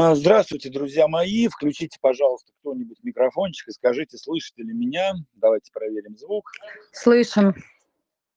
[0.00, 1.48] А, здравствуйте, друзья мои.
[1.48, 5.14] Включите, пожалуйста, кто-нибудь микрофончик и скажите, слышите ли меня.
[5.34, 6.52] Давайте проверим звук.
[6.92, 7.52] Слышим.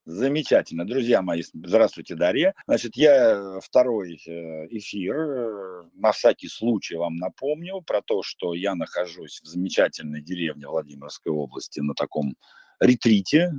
[0.05, 0.87] Замечательно.
[0.87, 2.55] Друзья мои, здравствуйте, Дарья.
[2.65, 5.15] Значит, я второй э, эфир.
[5.15, 11.31] Э, на всякий случай вам напомню про то, что я нахожусь в замечательной деревне Владимирской
[11.31, 12.37] области на таком
[12.79, 13.51] ретрите,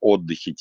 [0.00, 0.54] отдыхе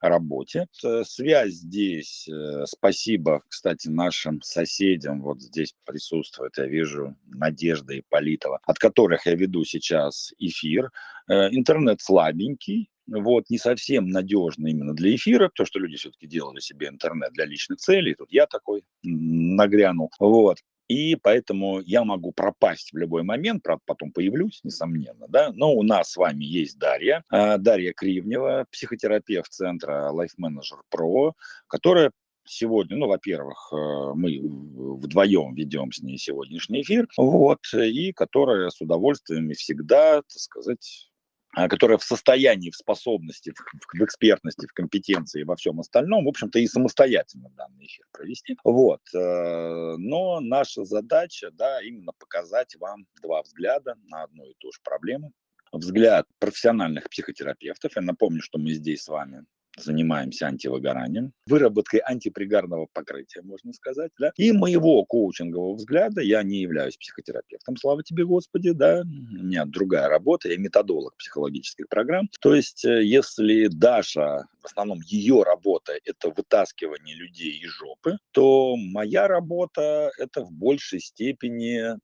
[0.00, 0.66] работе.
[0.84, 8.60] Э, связь здесь, э, спасибо, кстати, нашим соседям, вот здесь присутствует, я вижу, Надежда Ипполитова,
[8.62, 10.90] от которых я веду сейчас эфир.
[11.28, 16.60] Э, интернет слабенький, вот, не совсем надежно именно для эфира, потому что люди все-таки делали
[16.60, 20.58] себе интернет для личных целей, тут я такой нагрянул, вот,
[20.90, 25.84] и поэтому я могу пропасть в любой момент, правда, потом появлюсь, несомненно, да, но у
[25.84, 31.34] нас с вами есть Дарья, а, Дарья Кривнева, психотерапевт центра Life Manager Pro,
[31.68, 32.10] которая
[32.44, 33.76] сегодня, ну, во-первых, э,
[34.16, 40.30] мы вдвоем ведем с ней сегодняшний эфир, вот, и которая с удовольствием и всегда, так
[40.40, 41.09] сказать,
[41.52, 46.58] которая в состоянии, в способности, в, в экспертности, в компетенции во всем остальном, в общем-то,
[46.58, 48.56] и самостоятельно данный эфир провести.
[48.64, 49.00] Вот.
[49.14, 54.78] Э, но наша задача, да, именно показать вам два взгляда на одну и ту же
[54.84, 55.32] проблему.
[55.72, 57.92] Взгляд профессиональных психотерапевтов.
[57.94, 59.44] Я напомню, что мы здесь с вами
[59.82, 66.96] занимаемся антивыгоранием, выработкой антипригарного покрытия, можно сказать, да, и моего коучингового взгляда, я не являюсь
[66.96, 72.84] психотерапевтом, слава тебе, Господи, да, у меня другая работа, я методолог психологических программ, то есть
[72.84, 80.10] э, если Даша, в основном ее работа– это вытаскивание людей из жопы, то моя работа–
[80.18, 81.98] это в большей степени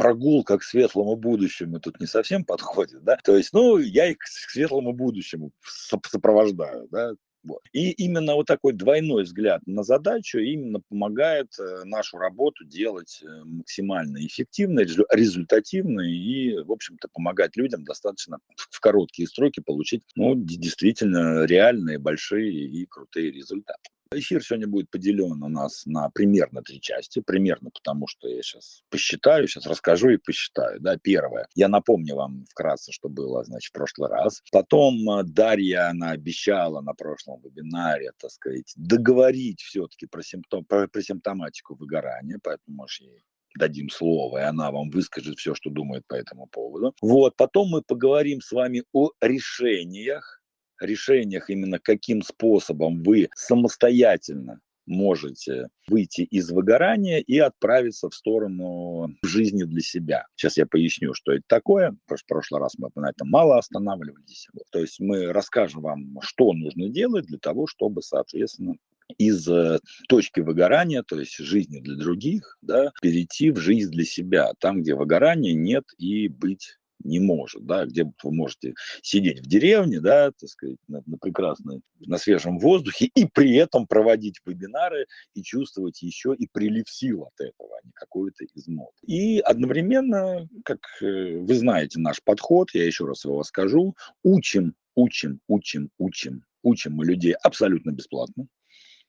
[0.00, 4.26] прогулка к светлому будущему тут не совсем подходит, да, то есть, ну, я их к
[4.26, 7.60] светлому будущему сопровождаю, да, вот.
[7.72, 13.44] И именно вот такой двойной взгляд на задачу именно помогает э, нашу работу делать э,
[13.44, 21.44] максимально эффективно, результативно и, в общем-то, помогать людям достаточно в короткие сроки получить ну, действительно
[21.44, 23.90] реальные, большие и крутые результаты.
[24.12, 28.82] Эфир сегодня будет поделен у нас на примерно три части, примерно потому, что я сейчас
[28.90, 30.80] посчитаю, сейчас расскажу и посчитаю.
[30.80, 31.46] Да, первое.
[31.54, 34.42] Я напомню вам вкратце, что было, значит, в прошлый раз.
[34.50, 40.88] Потом э, Дарья, она обещала на прошлом вебинаре, так сказать, договорить все-таки про, симптом, про,
[40.88, 43.24] про симптоматику выгорания, поэтому, может, ей
[43.56, 46.94] дадим слово, и она вам выскажет все, что думает по этому поводу.
[47.00, 50.39] Вот, потом мы поговорим с вами о решениях,
[50.80, 59.62] решениях, именно каким способом вы самостоятельно можете выйти из выгорания и отправиться в сторону жизни
[59.62, 60.26] для себя.
[60.34, 61.96] Сейчас я поясню, что это такое.
[62.06, 64.48] В прошлый раз мы на этом мало останавливались.
[64.72, 68.74] То есть мы расскажем вам, что нужно делать для того, чтобы, соответственно,
[69.18, 74.52] из э, точки выгорания, то есть жизни для других, да, перейти в жизнь для себя,
[74.60, 80.00] там, где выгорания нет, и быть не может, да, где вы можете сидеть в деревне,
[80.00, 85.42] да, так сказать, на, на прекрасной, на свежем воздухе и при этом проводить вебинары и
[85.42, 88.92] чувствовать еще и прилив сил от этого, а не какой-то измот.
[89.06, 95.40] И одновременно, как э, вы знаете наш подход, я еще раз его скажу, учим, учим,
[95.48, 98.46] учим, учим, учим мы людей абсолютно бесплатно,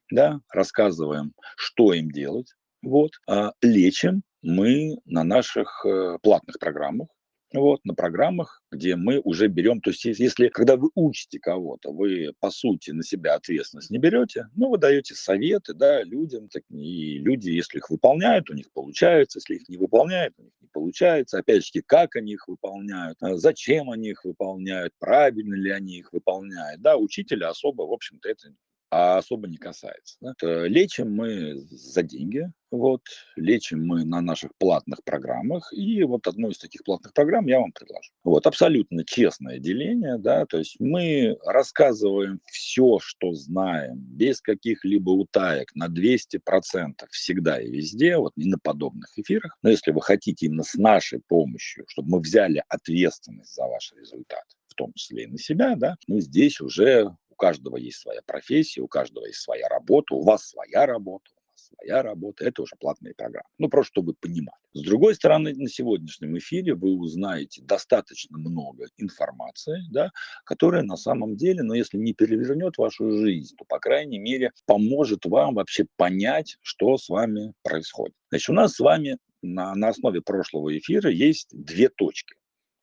[0.09, 7.07] да, рассказываем, что им делать, вот, а лечим мы на наших э, платных программах,
[7.53, 12.33] вот, на программах, где мы уже берем, то есть если, когда вы учите кого-то, вы,
[12.39, 17.17] по сути, на себя ответственность не берете, ну, вы даете советы, да, людям, так, и
[17.17, 21.39] люди, если их выполняют, у них получается, если их не выполняют, у них не получается,
[21.39, 26.13] опять же, как они их выполняют, а зачем они их выполняют, правильно ли они их
[26.13, 28.53] выполняют, да, учителя особо, в общем-то, это
[28.91, 30.17] а особо не касается.
[30.19, 30.33] Да?
[30.67, 33.01] Лечим мы за деньги, вот,
[33.35, 37.71] лечим мы на наших платных программах, и вот одну из таких платных программ я вам
[37.71, 38.11] предложу.
[38.23, 45.73] Вот, абсолютно честное деление, да, то есть мы рассказываем все, что знаем, без каких-либо утаек,
[45.75, 49.57] на 200% всегда и везде, вот, и на подобных эфирах.
[49.61, 54.43] Но если вы хотите именно с нашей помощью, чтобы мы взяли ответственность за ваш результат,
[54.67, 58.87] в том числе и на себя, да, ну, здесь уже каждого есть своя профессия, у
[58.87, 62.45] каждого есть своя работа, у вас своя работа, у нас своя работа.
[62.45, 63.49] Это уже платные программы.
[63.57, 64.61] Ну, просто чтобы вы понимали.
[64.73, 70.11] С другой стороны, на сегодняшнем эфире вы узнаете достаточно много информации, да,
[70.45, 74.51] которая на самом деле, но ну, если не перевернет вашу жизнь, то, по крайней мере,
[74.67, 78.15] поможет вам вообще понять, что с вами происходит.
[78.29, 82.35] Значит, у нас с вами на, на основе прошлого эфира есть две точки.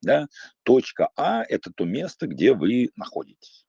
[0.02, 0.26] Да?
[0.64, 3.68] Точка А– это то место, где вы находитесь.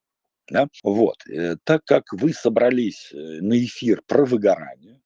[0.50, 0.68] Да?
[0.84, 1.18] Вот.
[1.28, 5.01] Э, так как вы собрались э, на эфир про выгорание,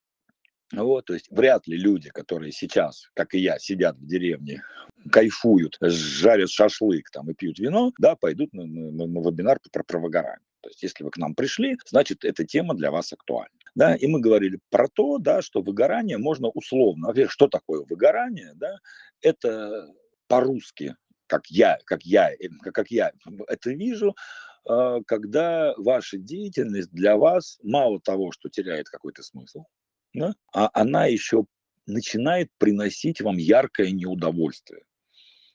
[0.72, 4.63] Вот, то есть вряд ли люди, которые сейчас, как и я, сидят в деревне,
[5.12, 10.00] кайфуют, жарят шашлык там и пьют вино, да, пойдут на, на, на вебинар про, про
[10.00, 10.48] выгорание.
[10.62, 13.54] То есть если вы к нам пришли, значит, эта тема для вас актуальна.
[13.75, 17.07] Да, и мы говорили про то, да, что выгорание можно условно.
[17.07, 18.54] Во-первых, что такое выгорание?
[18.56, 18.78] Да?
[19.22, 19.88] Это
[20.28, 20.96] по-русски,
[21.28, 23.12] как я, как я, э, как я
[23.48, 24.16] это вижу,
[24.65, 29.65] когда ваша деятельность для вас мало того, что теряет какой-то смысл,
[30.13, 31.45] да, а она еще
[31.86, 34.83] начинает приносить вам яркое неудовольствие.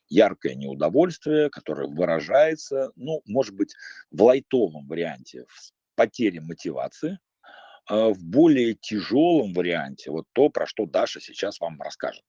[0.09, 3.73] Яркое неудовольствие, которое выражается, ну, может быть,
[4.11, 7.19] в лайтовом варианте, в потере мотивации,
[7.85, 12.23] а в более тяжелом варианте, вот то, про что Даша сейчас вам расскажет.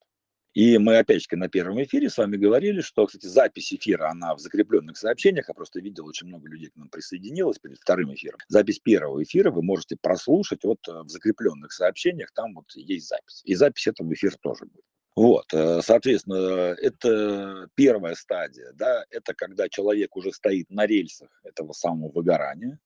[0.53, 4.39] И мы опять-таки на первом эфире с вами говорили, что, кстати, запись эфира, она в
[4.39, 8.39] закрепленных сообщениях, я просто видел, очень много людей к нам присоединилось перед вторым эфиром.
[8.49, 13.41] Запись первого эфира вы можете прослушать вот э, в закрепленных сообщениях, там вот есть запись.
[13.45, 14.83] И запись этого эфира тоже будет.
[15.15, 21.71] Вот, э, соответственно, это первая стадия, да, это когда человек уже стоит на рельсах этого
[21.71, 22.77] самого выгорания,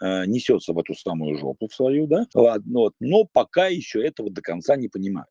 [0.00, 4.30] э, несется в эту самую жопу в свою, да, ладно, вот, но пока еще этого
[4.30, 5.28] до конца не понимает.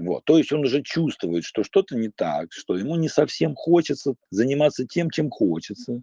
[0.00, 0.24] Вот.
[0.24, 4.86] То есть он уже чувствует, что что-то не так, что ему не совсем хочется заниматься
[4.86, 6.02] тем, чем хочется,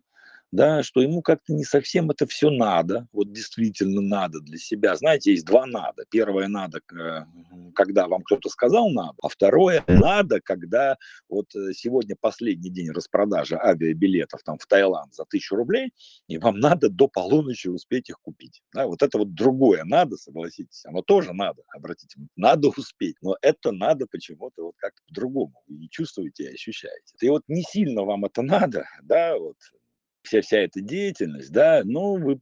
[0.51, 4.95] да, что ему как-то не совсем это все надо, вот действительно надо для себя.
[4.95, 6.05] Знаете, есть два надо.
[6.09, 7.25] Первое надо, э,
[7.75, 10.97] когда вам кто-то сказал надо, а второе надо, когда
[11.27, 15.91] вот э, сегодня последний день распродажи авиабилетов там в Таиланд за тысячу рублей,
[16.27, 18.61] и вам надо до полуночи успеть их купить.
[18.73, 23.71] Да, вот это вот другое надо, согласитесь, оно тоже надо, обратите, надо успеть, но это
[23.71, 27.13] надо почему-то вот как-то по-другому, не чувствуете и ощущаете.
[27.19, 29.57] И вот не сильно вам это надо, да, вот
[30.27, 32.39] вся, вся эта деятельность, да, ну, вы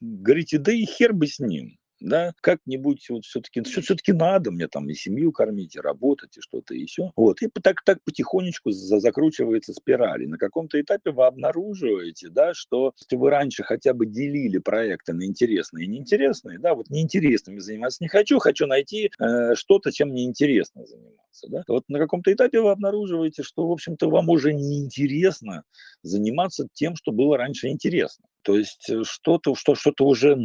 [0.00, 4.88] говорите, да и хер бы с ним да, как-нибудь вот все-таки, все-таки надо мне там
[4.88, 7.12] и семью кормить, и работать, и что-то еще.
[7.16, 10.24] Вот, и так, так потихонечку за, закручивается спираль.
[10.24, 15.12] И на каком-то этапе вы обнаруживаете, да, что если вы раньше хотя бы делили проекты
[15.12, 20.08] на интересные и неинтересные, да, вот неинтересными заниматься не хочу, хочу найти э, что-то, чем
[20.08, 21.62] мне интересно заниматься, да.
[21.68, 25.64] Вот на каком-то этапе вы обнаруживаете, что, в общем-то, вам уже неинтересно
[26.02, 28.26] заниматься тем, что было раньше интересно.
[28.42, 30.36] То есть э, что-то, что, что-то уже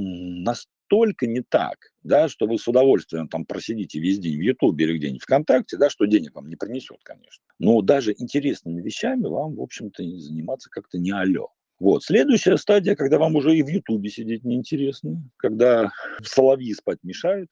[0.88, 4.98] настолько не так, да, что вы с удовольствием там просидите весь день в Ютубе или
[4.98, 7.44] где-нибудь ВКонтакте, да, что денег вам не принесет, конечно.
[7.60, 11.48] Но даже интересными вещами вам, в общем-то, заниматься как-то не алё.
[11.80, 12.04] Вот.
[12.04, 15.92] Следующая стадия, когда вам уже и в Ютубе сидеть неинтересно, когда
[16.24, 17.50] соловьи спать мешают,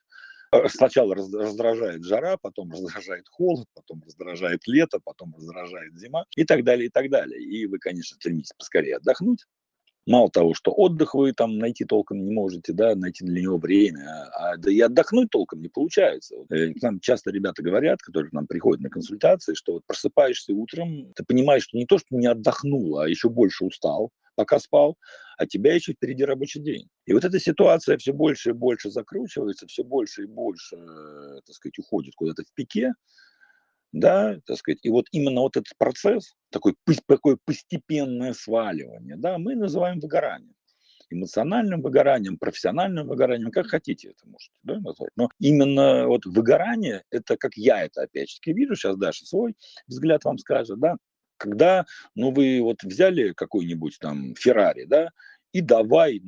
[0.51, 6.63] э, сначала раздражает жара, потом раздражает холод, потом раздражает лето, потом раздражает зима и так
[6.63, 7.39] далее, и так далее.
[7.39, 9.45] И вы, конечно, стремитесь поскорее отдохнуть,
[10.05, 14.29] мало того, что отдых вы там найти толком не можете, да, найти для него время,
[14.33, 16.35] а, да и отдохнуть толком не получается.
[16.49, 20.53] Э, к нам часто ребята говорят, которые к нам приходят на консультации, что вот просыпаешься
[20.53, 24.97] утром, ты понимаешь, что не то, что не отдохнул, а еще больше устал, пока спал,
[25.37, 26.87] а тебя еще впереди рабочий день.
[27.05, 31.55] И вот эта ситуация все больше и больше закручивается, все больше и больше, э, так
[31.55, 32.93] сказать, уходит куда-то в пике,
[33.95, 36.75] да, так сказать, и вот именно вот этот процесс, такой,
[37.07, 40.53] такое постепенное сваливание, да, мы называем выгоранием.
[41.09, 45.11] Эмоциональным выгоранием, профессиональным выгоранием, как хотите это можете да, назвать.
[45.15, 49.55] Но именно вот выгорание, это как я это опять-таки вижу, сейчас Даша свой
[49.87, 50.97] взгляд вам скажет, да,
[51.37, 51.85] когда,
[52.15, 55.09] ну, вы вот взяли какой-нибудь там Феррари, да,
[55.53, 56.21] и давай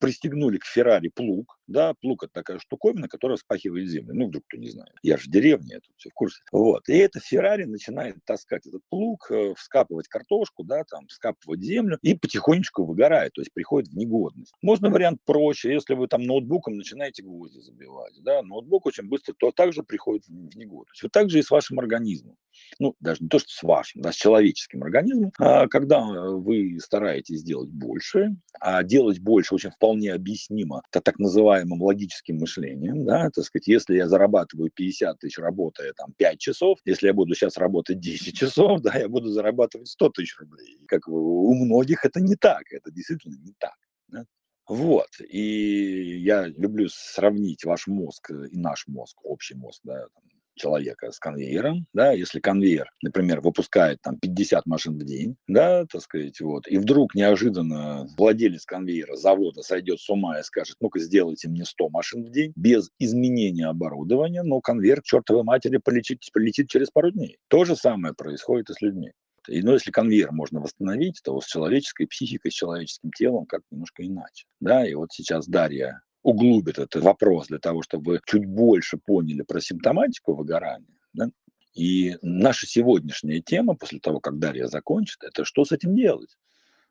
[0.00, 4.56] пристегнули к Феррари плуг, да, плуг это такая штуковина, которая спахивает землю, ну, вдруг кто
[4.56, 7.64] не знает, я же в деревне, я тут все в курсе, вот, и это Феррари
[7.64, 13.40] начинает таскать этот плуг, э, вскапывать картошку, да, там, вскапывать землю, и потихонечку выгорает, то
[13.40, 14.52] есть приходит в негодность.
[14.62, 19.50] Можно вариант проще, если вы там ноутбуком начинаете гвозди забивать, да, ноутбук очень быстро, то
[19.50, 21.02] также приходит в негодность.
[21.02, 22.36] Вот так же и с вашим организмом,
[22.78, 27.40] ну, даже не то, что с вашим, да, с человеческим организмом, а когда вы стараетесь
[27.40, 31.18] сделать больше, а делать больше очень вполне объяснимо это так
[31.52, 36.78] называемым логическим мышлением, да, так сказать, если я зарабатываю 50 тысяч, работая там 5 часов,
[36.84, 40.78] если я буду сейчас работать 10 часов, да, я буду зарабатывать 100 тысяч рублей.
[40.88, 43.76] Как у многих это не так, это действительно не так.
[44.08, 44.24] Да?
[44.68, 50.06] Вот, и я люблю сравнить ваш мозг и наш мозг, общий мозг, да,
[50.54, 56.02] человека с конвейером, да, если конвейер, например, выпускает там 50 машин в день, да, так
[56.02, 61.48] сказать, вот, и вдруг неожиданно владелец конвейера завода сойдет с ума и скажет, ну-ка сделайте
[61.48, 66.68] мне 100 машин в день без изменения оборудования, но конвейер к чертовой матери полетит, полетит
[66.68, 67.38] через пару дней.
[67.48, 69.12] То же самое происходит и с людьми.
[69.48, 74.06] И, ну, если конвейер можно восстановить, то с человеческой психикой, с человеческим телом как немножко
[74.06, 74.46] иначе.
[74.60, 79.42] Да, и вот сейчас Дарья углубит этот вопрос для того, чтобы вы чуть больше поняли
[79.42, 80.98] про симптоматику выгорания.
[81.12, 81.30] Да?
[81.74, 86.36] И наша сегодняшняя тема, после того, как Дарья закончит, это что с этим делать?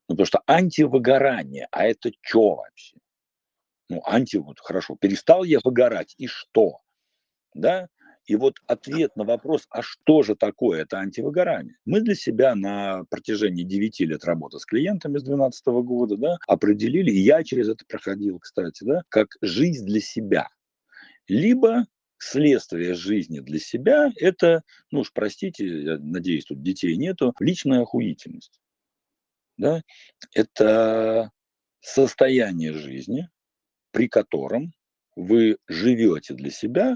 [0.07, 2.97] Ну, потому что антивыгорание, а это что вообще?
[3.89, 6.79] Ну, анти, вот хорошо, перестал я выгорать, и что?
[7.53, 7.89] Да?
[8.25, 11.75] И вот ответ на вопрос, а что же такое это антивыгорание?
[11.86, 17.12] Мы для себя на протяжении 9 лет работы с клиентами с 2012 года да, определили,
[17.12, 20.50] и я через это проходил, кстати, да, как жизнь для себя.
[21.28, 21.86] Либо
[22.18, 28.62] следствие жизни для себя– это, ну уж простите, я надеюсь, тут детей нету, личная охуительность.
[29.58, 29.82] Да?
[30.34, 31.32] Это
[31.80, 33.30] состояние жизни,
[33.92, 34.74] при котором
[35.16, 36.96] вы живете для себя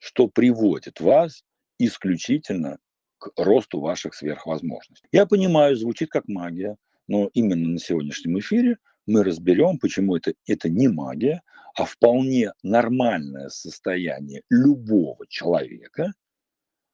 [0.00, 1.44] что приводит вас
[1.78, 2.78] исключительно
[3.18, 5.08] к росту ваших сверхвозможностей.
[5.12, 6.76] Я понимаю, звучит как магия,
[7.06, 11.42] но именно на сегодняшнем эфире мы разберем, почему это, это не магия,
[11.76, 16.12] а вполне нормальное состояние любого человека,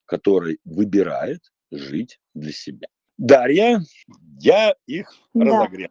[0.04, 2.88] который выбирает жить для себя.
[3.18, 3.80] Дарья,
[4.38, 5.44] я их да.
[5.44, 5.90] разогрел.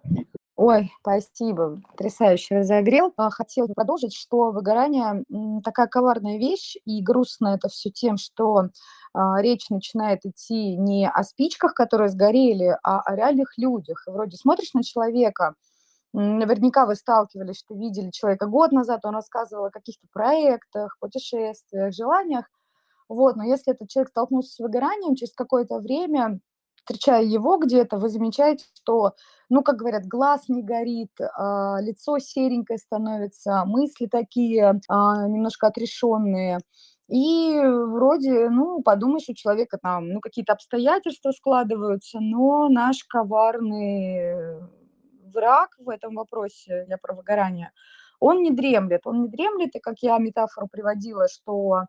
[0.57, 3.11] Ой, спасибо, потрясающе разогрел.
[3.17, 5.25] А, хотела продолжить, что выгорание
[5.65, 8.69] такая коварная вещь, и грустно это все тем, что
[9.13, 14.05] а, речь начинает идти не о спичках, которые сгорели, а о реальных людях.
[14.07, 15.55] И вроде смотришь на человека,
[16.13, 22.45] наверняка вы сталкивались, что видели человека год назад, он рассказывал о каких-то проектах, путешествиях, желаниях.
[23.09, 26.39] Вот, но если этот человек столкнулся с выгоранием, через какое-то время
[26.85, 29.13] встречая его где-то, вы замечаете, что,
[29.49, 36.59] ну, как говорят, глаз не горит, а, лицо серенькое становится, мысли такие а, немножко отрешенные.
[37.07, 44.59] И вроде, ну, подумаешь, у человека там, ну, какие-то обстоятельства складываются, но наш коварный
[45.33, 47.71] враг в этом вопросе, я про выгорание,
[48.19, 49.01] он не дремлет.
[49.05, 51.85] Он не дремлет, и как я метафору приводила, что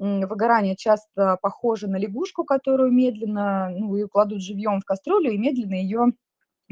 [0.00, 5.74] выгорание часто похоже на лягушку, которую медленно, ну, ее кладут живьем в кастрюлю и медленно
[5.74, 6.06] ее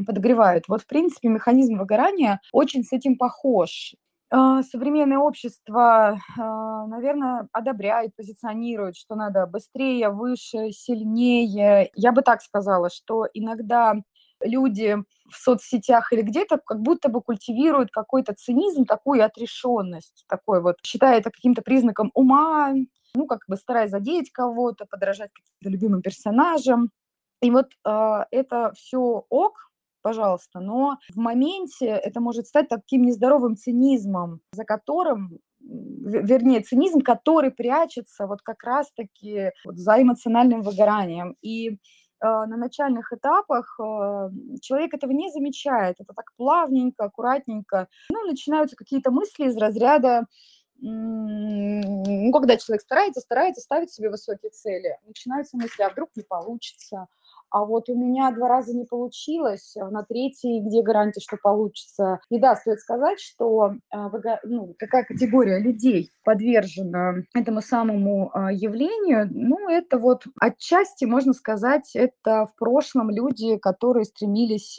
[0.07, 0.65] подогревают.
[0.69, 3.95] Вот, в принципе, механизм выгорания очень с этим похож.
[4.31, 11.91] А, современное общество, а, наверное, одобряет, позиционирует, что надо быстрее, выше, сильнее.
[11.95, 13.95] Я бы так сказала, что иногда
[14.43, 14.97] люди
[15.31, 21.19] в соцсетях или где-то как будто бы культивируют какой-то цинизм, такую отрешенность, такой вот, считая
[21.19, 22.75] это каким-то признаком ума,
[23.15, 26.91] ну, как бы стараясь задеть кого-то, подражать каким-то любимым персонажам.
[27.41, 29.71] И вот э, это все ок,
[30.03, 37.50] пожалуйста, но в моменте это может стать таким нездоровым цинизмом, за которым вернее, цинизм, который
[37.50, 41.37] прячется вот как раз-таки вот за эмоциональным выгоранием.
[41.43, 41.77] И э,
[42.21, 44.31] на начальных этапах э,
[44.62, 45.97] человек этого не замечает.
[45.99, 47.88] Это так плавненько, аккуратненько.
[48.11, 50.27] Ну, начинаются какие-то мысли из разряда
[50.81, 57.09] когда человек старается, старается ставить себе высокие цели, начинаются мысли, а вдруг не получится,
[57.50, 62.21] а вот у меня два раза не получилось, а на третий где гарантия, что получится?
[62.31, 64.11] И да, стоит сказать, что а,
[64.45, 71.90] ну, какая категория людей подвержена этому самому а, явлению, ну, это вот отчасти, можно сказать,
[71.95, 74.78] это в прошлом люди, которые стремились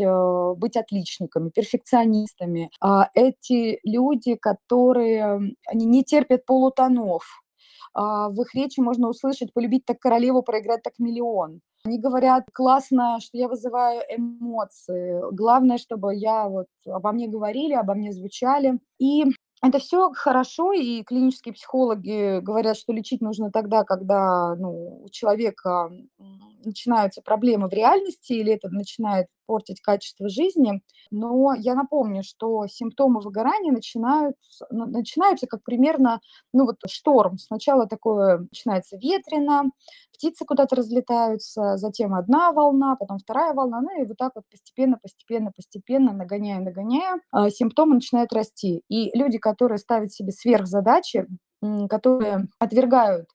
[0.57, 2.69] быть отличниками, перфекционистами.
[3.13, 7.23] Эти люди, которые они не терпят полутонов,
[7.93, 11.61] в их речи можно услышать «полюбить так королеву, проиграть так миллион».
[11.85, 15.21] Они говорят, классно, что я вызываю эмоции.
[15.31, 18.79] Главное, чтобы я вот обо мне говорили, обо мне звучали.
[18.99, 19.25] И
[19.61, 25.89] это все хорошо, и клинические психологи говорят, что лечить нужно тогда, когда ну, у человека
[26.63, 30.81] начинаются проблемы в реальности или это начинает портить качество жизни.
[31.09, 36.21] Но я напомню, что симптомы выгорания начинаются, начинаются как примерно,
[36.53, 37.39] ну вот шторм.
[37.39, 39.63] Сначала такое начинается ветрено,
[40.13, 44.99] птицы куда-то разлетаются, затем одна волна, потом вторая волна, ну и вот так вот постепенно,
[45.01, 48.83] постепенно, постепенно, нагоняя, нагоняя, а, симптомы начинают расти.
[48.87, 51.25] И люди, которые ставят себе сверхзадачи,
[51.89, 53.27] которые отвергают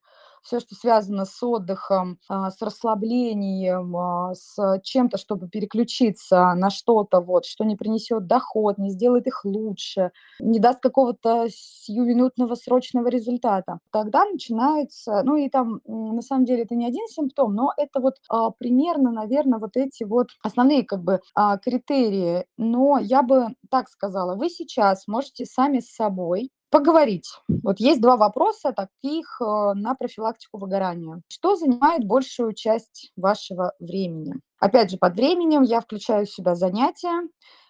[0.45, 7.21] все, что связано с отдыхом, а, с расслаблением, а, с чем-то, чтобы переключиться на что-то,
[7.21, 13.79] вот, что не принесет доход, не сделает их лучше, не даст какого-то сиюминутного срочного результата.
[13.91, 18.17] Тогда начинается, ну и там, на самом деле, это не один симптом, но это вот
[18.29, 21.21] а, примерно, наверное, вот эти вот основные как бы
[21.63, 22.45] критерии.
[22.57, 27.39] Но я бы так сказала, вы сейчас можете сами с собой поговорить.
[27.63, 31.23] Вот есть два вопроса таких э, на профилактику выгорания.
[31.29, 34.35] Что занимает большую часть вашего времени?
[34.59, 37.29] Опять же, под временем я включаю в себя занятия,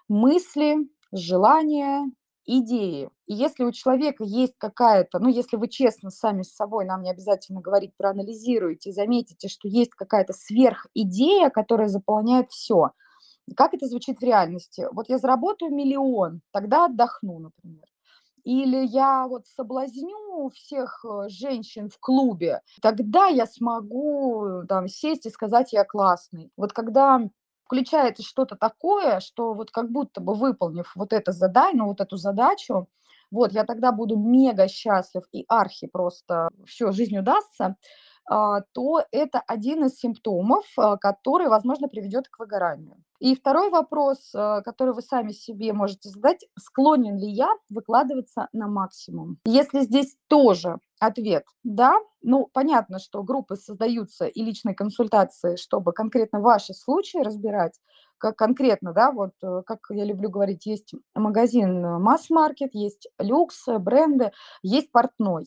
[0.08, 2.10] мысли, желания,
[2.46, 3.10] идеи.
[3.26, 7.10] И если у человека есть какая-то, ну, если вы честно сами с собой, нам не
[7.10, 12.92] обязательно говорить, проанализируете, заметите, что есть какая-то сверхидея, которая заполняет все.
[13.54, 14.86] Как это звучит в реальности?
[14.92, 17.84] Вот я заработаю миллион, тогда отдохну, например.
[18.44, 25.30] Или я вот соблазню всех э, женщин в клубе, тогда я смогу там сесть и
[25.30, 26.50] сказать, я классный.
[26.56, 27.20] Вот когда
[27.64, 32.16] включается что-то такое, что вот как будто бы выполнив вот это задание, ну, вот эту
[32.16, 32.86] задачу,
[33.30, 37.76] вот, я тогда буду мега счастлив и архи просто все, жизнь удастся,
[38.26, 42.96] то это один из симптомов, а, который, возможно, приведет к выгоранию.
[43.20, 48.66] И второй вопрос, а, который вы сами себе можете задать, склонен ли я выкладываться на
[48.66, 49.38] максимум?
[49.44, 56.40] Если здесь тоже ответ «да», ну, понятно, что группы создаются и личные консультации, чтобы конкретно
[56.40, 57.78] ваши случаи разбирать,
[58.18, 63.68] как конкретно, да, вот э, как я люблю говорить, есть магазин э, масс-маркет, есть люкс,
[63.68, 65.44] э, бренды, есть портной.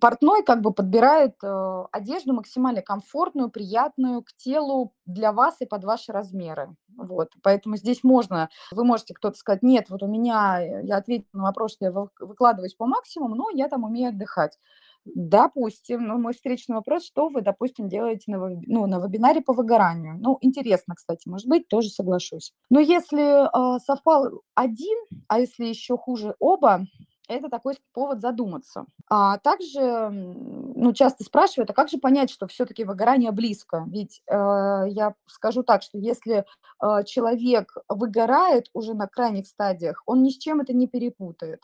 [0.00, 5.84] Портной как бы подбирает э, одежду максимально комфортную, приятную к телу для вас и под
[5.84, 6.74] ваши размеры.
[6.96, 7.30] Вот.
[7.42, 11.74] Поэтому здесь можно, вы можете кто-то сказать, нет, вот у меня, я ответила на вопрос,
[11.74, 14.58] что я выкладываюсь по максимуму, но я там умею отдыхать.
[15.04, 20.16] Допустим, ну, мой встречный вопрос, что вы, допустим, делаете на, ну, на вебинаре по выгоранию?
[20.18, 22.54] Ну, интересно, кстати, может быть, тоже соглашусь.
[22.70, 24.98] Но если э, совпал один,
[25.28, 26.86] а если еще хуже оба,
[27.28, 28.86] это такой повод задуматься.
[29.08, 33.84] А также, ну, часто спрашивают, а как же понять, что все-таки выгорание близко?
[33.88, 36.44] Ведь э, я скажу так, что если
[36.82, 41.60] э, человек выгорает уже на крайних стадиях, он ни с чем это не перепутает.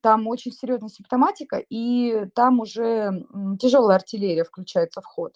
[0.00, 3.26] Там очень серьезная симптоматика, и там уже
[3.58, 5.34] тяжелая артиллерия включается в ход.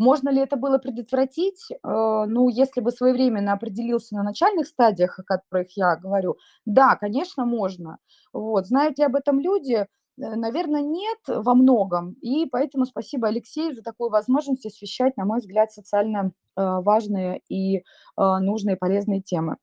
[0.00, 1.70] Можно ли это было предотвратить?
[1.70, 7.44] Э, ну, если бы своевременно определился на начальных стадиях, о которых я говорю, да, конечно,
[7.44, 7.98] можно.
[8.32, 8.66] Вот.
[8.66, 9.74] Знают ли об этом люди?
[9.74, 12.14] Э, Наверное, нет во многом.
[12.22, 17.84] И поэтому спасибо Алексею за такую возможность освещать, на мой взгляд, социально э, важные и
[18.16, 19.56] нужные полезные темы.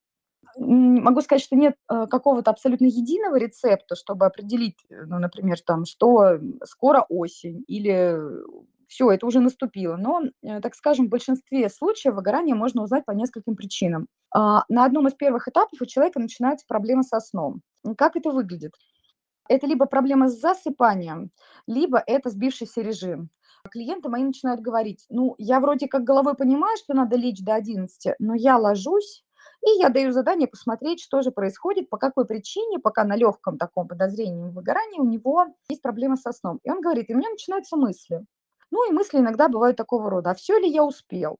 [0.56, 7.04] Могу сказать, что нет какого-то абсолютно единого рецепта, чтобы определить, ну, например, там, что скоро
[7.08, 8.18] осень или
[8.88, 9.96] все, это уже наступило.
[9.96, 14.08] Но, э, так скажем, в большинстве случаев выгорание можно узнать по нескольким причинам.
[14.34, 17.60] А, на одном из первых этапов у человека начинаются проблемы со сном.
[17.96, 18.72] Как это выглядит?
[19.48, 21.30] Это либо проблема с засыпанием,
[21.66, 23.30] либо это сбившийся режим.
[23.70, 28.14] Клиенты мои начинают говорить, ну, я вроде как головой понимаю, что надо лечь до 11,
[28.18, 29.24] но я ложусь,
[29.66, 33.88] и я даю задание посмотреть, что же происходит, по какой причине, пока на легком таком
[33.88, 36.60] подозрении выгорания у него есть проблема со сном.
[36.62, 38.24] И он говорит, и у меня начинаются мысли.
[38.70, 40.30] Ну и мысли иногда бывают такого рода.
[40.30, 41.36] А все ли я успел?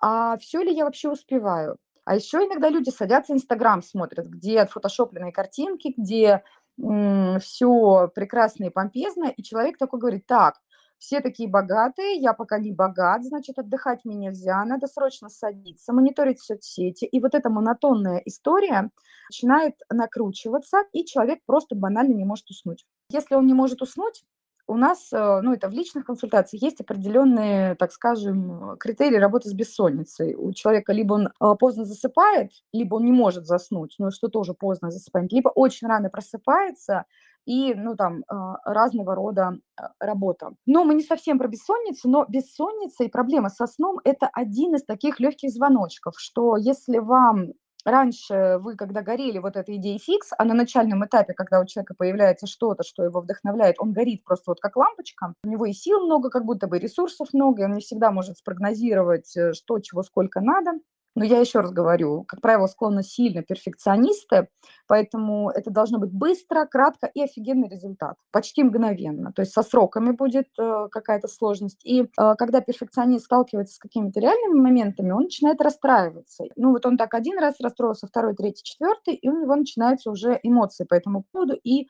[0.00, 1.76] А все ли я вообще успеваю?
[2.04, 6.42] А еще иногда люди садятся Инстаграм, смотрят, где отфотошопленные картинки, где
[6.78, 10.54] все прекрасно и помпезно, и человек такой говорит, так,
[10.96, 16.40] все такие богатые, я пока не богат, значит, отдыхать мне нельзя, надо срочно садиться, мониторить
[16.40, 17.04] соцсети.
[17.04, 18.90] И вот эта монотонная история
[19.28, 22.86] начинает накручиваться, и человек просто банально не может уснуть.
[23.10, 24.24] Если он не может уснуть,
[24.68, 29.54] у нас, э, ну, это в личных консультациях, есть определенные, так скажем, критерии работы с
[29.54, 30.34] бессонницей.
[30.34, 34.54] У человека либо он э, поздно засыпает, либо он не может заснуть, ну, что тоже
[34.54, 37.06] поздно засыпает, либо очень рано просыпается,
[37.46, 38.34] и, ну, там, э,
[38.66, 39.58] разного рода
[39.98, 40.50] работа.
[40.66, 44.84] Но мы не совсем про бессонницу, но бессонница и проблема со сном– это один из
[44.84, 47.54] таких легких звоночков, что если вам
[47.90, 51.94] раньше вы, когда горели вот этой идеей фикс, а на начальном этапе, когда у человека
[51.96, 56.00] появляется что-то, что его вдохновляет, он горит просто вот как лампочка, у него и сил
[56.00, 60.02] много, как будто бы ресурсов много, и он не всегда может спрогнозировать, э, что, чего,
[60.02, 60.72] сколько надо.
[61.18, 64.48] Но я еще раз говорю, как правило, склонны сильно перфекционисты,
[64.86, 69.32] поэтому это должно быть быстро, кратко и офигенный результат, почти мгновенно.
[69.32, 71.80] То есть со сроками будет э, какая-то сложность.
[71.84, 76.44] И э, когда перфекционист сталкивается с какими-то реальными моментами, он начинает расстраиваться.
[76.54, 80.38] Ну вот он так один раз расстроился, второй, третий, четвертый, и у него начинаются уже
[80.44, 81.86] эмоции по этому поводу и э,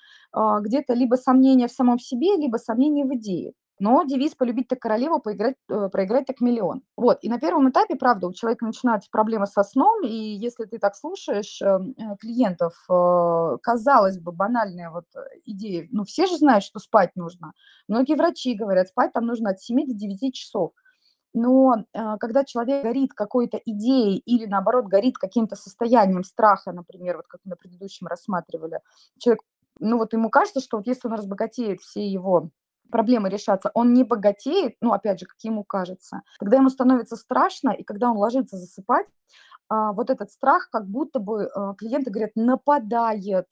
[0.61, 3.53] где-то либо сомнения в самом себе, либо сомнения в идее.
[3.79, 6.83] Но девиз «полюбить так королеву, поиграть, э, проиграть так миллион».
[6.97, 10.79] Вот, и на первом этапе, правда, у человека начинаются проблемы со сном, и если ты
[10.79, 15.05] так слушаешь эм, э, клиентов, э, казалось бы, банальная вот
[15.45, 17.53] идея, ну, все же знают, что спать нужно.
[17.87, 20.73] Многие врачи говорят, спать там нужно от 7 до 9 часов.
[21.35, 27.41] Но когда человек горит какой-то идеей или, наоборот, горит каким-то состоянием страха, например, вот как
[27.45, 28.81] мы на предыдущем рассматривали,
[29.19, 29.43] человек,
[29.79, 32.51] ну вот ему кажется, что вот если он разбогатеет, все его
[32.91, 36.23] проблемы решаться, он не богатеет, ну, опять же, как ему кажется.
[36.39, 39.07] Когда ему становится страшно, и когда он ложится засыпать,
[39.69, 43.47] а, вот этот страх, как будто бы а, клиенты говорят, нападает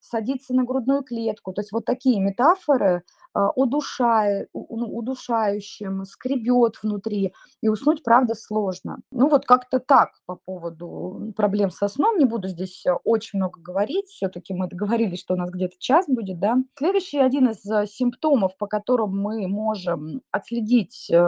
[0.00, 1.52] садится на грудную клетку.
[1.52, 3.02] То есть вот такие метафоры
[3.36, 9.00] а, удушает, ну, удушающим, скребет внутри, и уснуть, правда, сложно.
[9.10, 12.16] Ну вот как-то так по поводу проблем со сном.
[12.16, 16.38] Не буду здесь очень много говорить, все-таки мы договорились, что у нас где-то час будет,
[16.38, 16.56] да.
[16.78, 21.20] Следующий один из э, симптомов, по которым мы можем отследить э,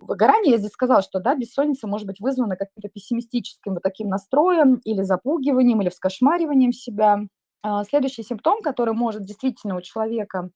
[0.00, 4.76] выгорание, я здесь сказала, что, да, бессонница может быть вызвана каким-то пессимистическим вот таким настроем
[4.84, 7.26] или запугиванием, или вскошмариванием себя.
[7.68, 10.50] А, следующий симптом, который может действительно у человека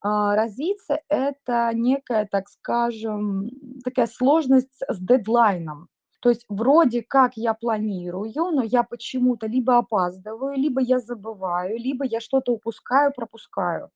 [0.00, 3.50] а, развиться, это некая, так скажем,
[3.84, 5.88] такая сложность с дедлайном.
[6.20, 12.04] То есть вроде как я планирую, но я почему-то либо опаздываю, либо я забываю, либо
[12.04, 13.90] я что-то упускаю, пропускаю.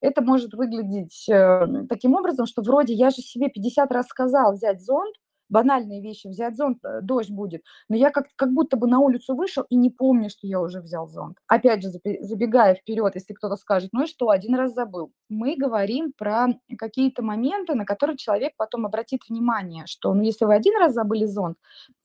[0.00, 4.80] Это может выглядеть э, таким образом, что вроде я же себе 50 раз сказал взять
[4.84, 5.14] зонт,
[5.48, 9.34] банальные вещи, взять зонт, э, дождь будет, но я как, как будто бы на улицу
[9.34, 11.38] вышел и не помню, что я уже взял зонт.
[11.46, 15.12] Опять же, забегая вперед, если кто-то скажет, ну и что, один раз забыл.
[15.28, 20.54] Мы говорим про какие-то моменты, на которые человек потом обратит внимание, что, ну, если вы
[20.54, 21.56] один раз забыли зонт,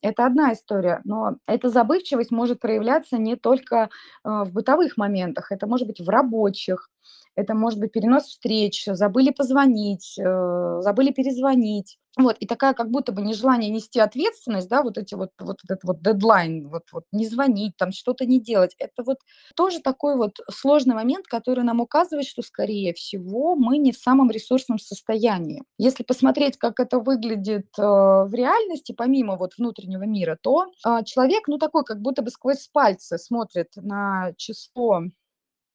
[0.02, 3.90] это одна история, но эта забывчивость может проявляться не только
[4.26, 6.90] э, в бытовых моментах, это может быть в рабочих,
[7.36, 11.98] это может быть перенос встреч, забыли позвонить, э, забыли перезвонить.
[12.16, 15.84] Вот, и такая как будто бы нежелание нести ответственность, да, вот эти вот, вот этот
[15.84, 19.18] вот дедлайн, вот, вот не звонить, там что-то не делать, это вот
[19.56, 24.30] тоже такой вот сложный момент, который нам указывает, что, скорее всего, мы не в самом
[24.30, 25.64] ресурсном состоянии.
[25.80, 31.48] Если посмотреть, как это выглядит э, в реальности, помимо вот внутреннего мира, то э, человек,
[31.48, 35.02] ну, такой, как будто бы сквозь пальцы смотрит на число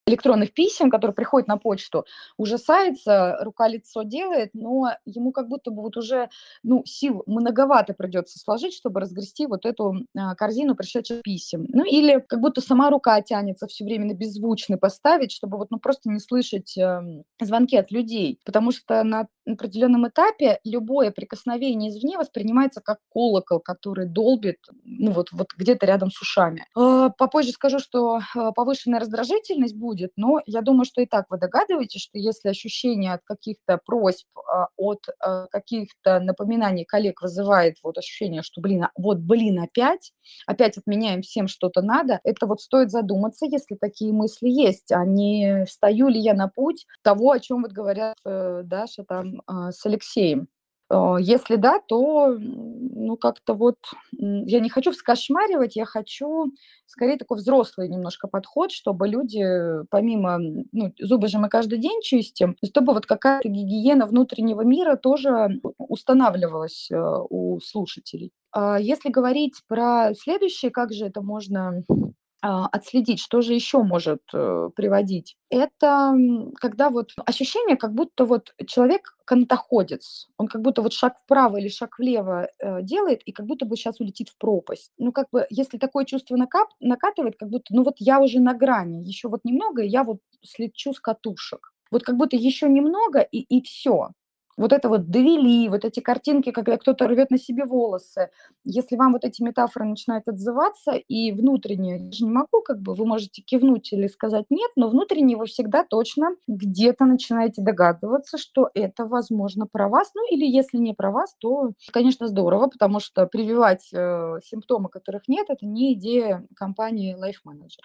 [0.09, 2.05] электронных писем, которые приходят на почту,
[2.37, 6.29] ужасается, рука-лицо делает, но ему как будто бы вот уже,
[6.62, 11.66] ну, сил многовато придется сложить, чтобы разгрести вот эту а, корзину пришедших писем.
[11.68, 15.79] Ну, или как будто сама рука тянется все время на беззвучный поставить, чтобы вот, ну,
[15.79, 22.19] просто не слышать э, звонки от людей, потому что на определенном этапе любое прикосновение извне
[22.19, 26.67] воспринимается как колокол, который долбит, ну, вот, вот где-то рядом с ушами.
[26.77, 30.13] Э, попозже скажу, что э, повышенная раздражительность будет.
[30.17, 34.69] Но я думаю, что и так вы догадываетесь, что если ощущение от каких-то просьб, а,
[34.77, 40.13] от а, каких-то напоминаний коллег вызывает вот ощущение, что, блин, а, вот, блин, опять,
[40.47, 45.65] опять отменяем всем что-то надо, это вот стоит задуматься, если такие мысли есть, а не
[45.67, 50.48] встаю ли я на путь того, о чем вот говорят э, Даша там с Алексеем.
[50.90, 53.77] Э, если да, то, ну, как-то вот
[54.12, 56.53] я не хочу вскошмаривать, я хочу
[56.87, 59.44] скорее такой взрослый немножко подход, чтобы люди,
[59.90, 65.61] помимо, ну, зубы же мы каждый день чистим, чтобы вот какая-то гигиена внутреннего мира тоже
[65.79, 66.96] устанавливалась э,
[67.29, 68.33] у слушателей.
[68.53, 74.22] А если говорить про следующее, как же это можно а, отследить, что же еще может
[74.33, 75.37] э, приводить.
[75.51, 76.14] Это
[76.61, 81.68] когда вот ощущение, как будто вот человек канатоходец, он как будто вот шаг вправо или
[81.68, 84.92] шаг влево э, делает, и как будто бы сейчас улетит в пропасть.
[84.98, 88.55] Ну, как бы, если такое чувство накап, накатывает, как будто, ну вот я уже на
[88.55, 91.72] грани, еще вот немного, и я вот слечу с катушек.
[91.90, 94.11] Вот как будто еще немного, и, и все
[94.59, 98.31] вот это вот довели, вот эти картинки, когда кто-то рвет на себе волосы,
[98.64, 102.94] если вам вот эти метафоры начинают отзываться, и внутренне, я же не могу, как бы,
[102.94, 108.68] вы можете кивнуть или сказать нет, но внутренне вы всегда точно где-то начинаете догадываться, что
[108.75, 113.27] это, возможно, про вас, ну или если не про вас, то, конечно, здорово, потому что
[113.27, 117.85] прививать э, симптомы, которых нет, это не идея компании Life Manager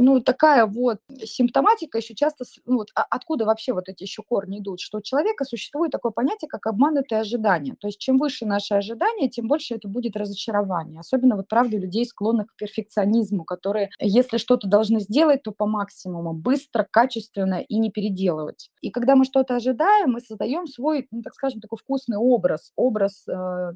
[0.00, 4.58] ну, такая вот симптоматика еще часто, ну, вот, а откуда вообще вот эти еще корни
[4.58, 7.76] идут, что у человека существует такое понятие, как обманутые ожидания.
[7.78, 11.00] То есть чем выше наши ожидания, тем больше это будет разочарование.
[11.00, 16.32] Особенно вот, правда, людей, склонных к перфекционизму, которые, если что-то должны сделать, то по максимуму,
[16.32, 18.70] быстро, качественно и не переделывать.
[18.80, 23.24] И когда мы что-то ожидаем, мы создаем свой, ну, так скажем, такой вкусный образ, образ
[23.28, 23.72] э,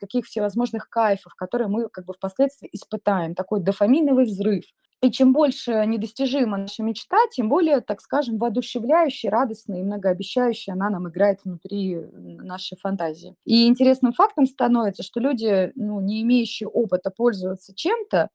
[0.00, 4.64] таких всевозможных кайфов, которые мы как бы впоследствии испытаем, такой дофаминовый взрыв.
[5.00, 10.90] И чем больше недостижима наша мечта, тем более, так скажем, воодушевляющей, радостной и многообещающей она
[10.90, 13.36] нам играет внутри нашей фантазии.
[13.44, 18.30] И интересным фактом становится, что люди, ну, не имеющие опыта пользоваться чем-то,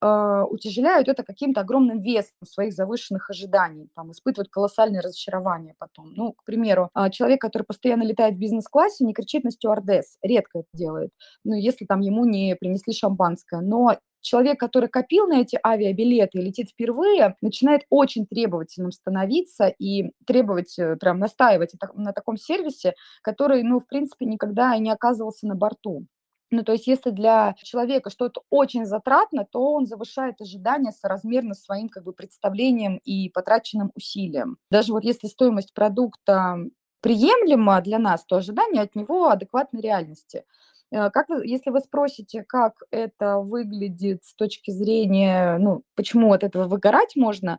[0.00, 6.12] э, утяжеляют это каким-то огромным весом своих завышенных ожиданий, там, испытывают колоссальное разочарование потом.
[6.14, 10.60] Ну, к примеру, а, человек, который постоянно летает в бизнес-классе, не кричит на стюардесс, редко
[10.60, 11.10] это делает,
[11.44, 16.42] ну, если там ему не принесли шампанское, но человек, который копил на эти авиабилеты и
[16.42, 23.62] летит впервые, начинает очень требовательным становиться и требовать, э, прям настаивать на таком сервисе, который,
[23.62, 26.06] ну, в принципе, никогда и не оказывался на борту.
[26.50, 31.88] Ну, то есть если для человека что-то очень затратно, то он завышает ожидания соразмерно своим
[31.88, 34.56] как бы представлением и потраченным усилиям.
[34.70, 36.58] Даже вот если стоимость продукта
[37.00, 40.44] приемлема для нас, то ожидания от него адекватны реальности.
[40.90, 46.44] Э, как вы, если вы спросите, как это выглядит с точки зрения, ну, почему от
[46.44, 47.58] этого выгорать можно,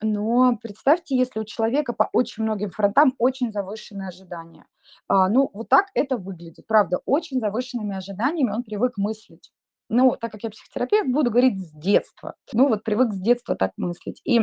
[0.00, 4.66] но представьте, если у человека по очень многим фронтам очень завышенные ожидания.
[5.08, 9.52] А, ну, вот так это выглядит, правда, очень завышенными ожиданиями он привык мыслить.
[9.88, 12.34] Ну, так как я психотерапевт, буду говорить с детства.
[12.52, 14.20] Ну, вот привык с детства так мыслить.
[14.24, 14.42] И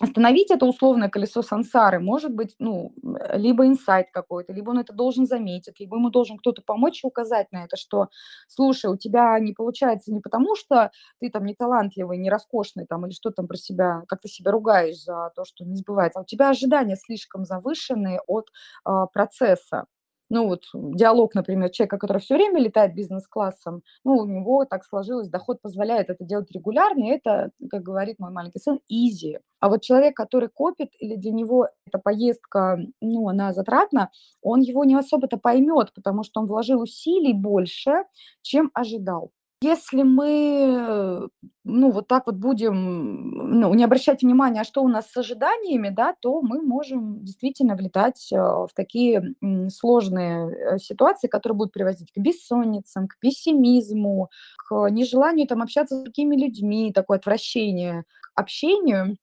[0.00, 2.92] Остановить это условное колесо сансары может быть, ну,
[3.34, 7.50] либо инсайт какой-то, либо он это должен заметить, либо ему должен кто-то помочь и указать
[7.50, 8.08] на это, что,
[8.46, 13.06] слушай, у тебя не получается не потому, что ты там не талантливый, не роскошный там,
[13.06, 16.22] или что там про себя, как ты себя ругаешь за то, что не сбывается, а
[16.22, 18.46] у тебя ожидания слишком завышенные от
[18.84, 19.86] а, процесса
[20.30, 25.28] ну вот диалог, например, человека, который все время летает бизнес-классом, ну, у него так сложилось,
[25.28, 29.38] доход позволяет это делать регулярно, и это, как говорит мой маленький сын, easy.
[29.60, 34.10] А вот человек, который копит, или для него эта поездка, ну, она затратна,
[34.42, 38.04] он его не особо-то поймет, потому что он вложил усилий больше,
[38.42, 39.30] чем ожидал.
[39.60, 41.28] Если мы,
[41.64, 45.88] ну, вот так вот будем, ну, не обращать внимания, а что у нас с ожиданиями,
[45.88, 49.34] да, то мы можем действительно влетать а, в такие
[49.70, 54.30] сложные э, ситуации, которые будут приводить к бессонницам, к пессимизму,
[54.68, 59.16] к нежеланию там общаться с другими людьми, такое отвращение к общению.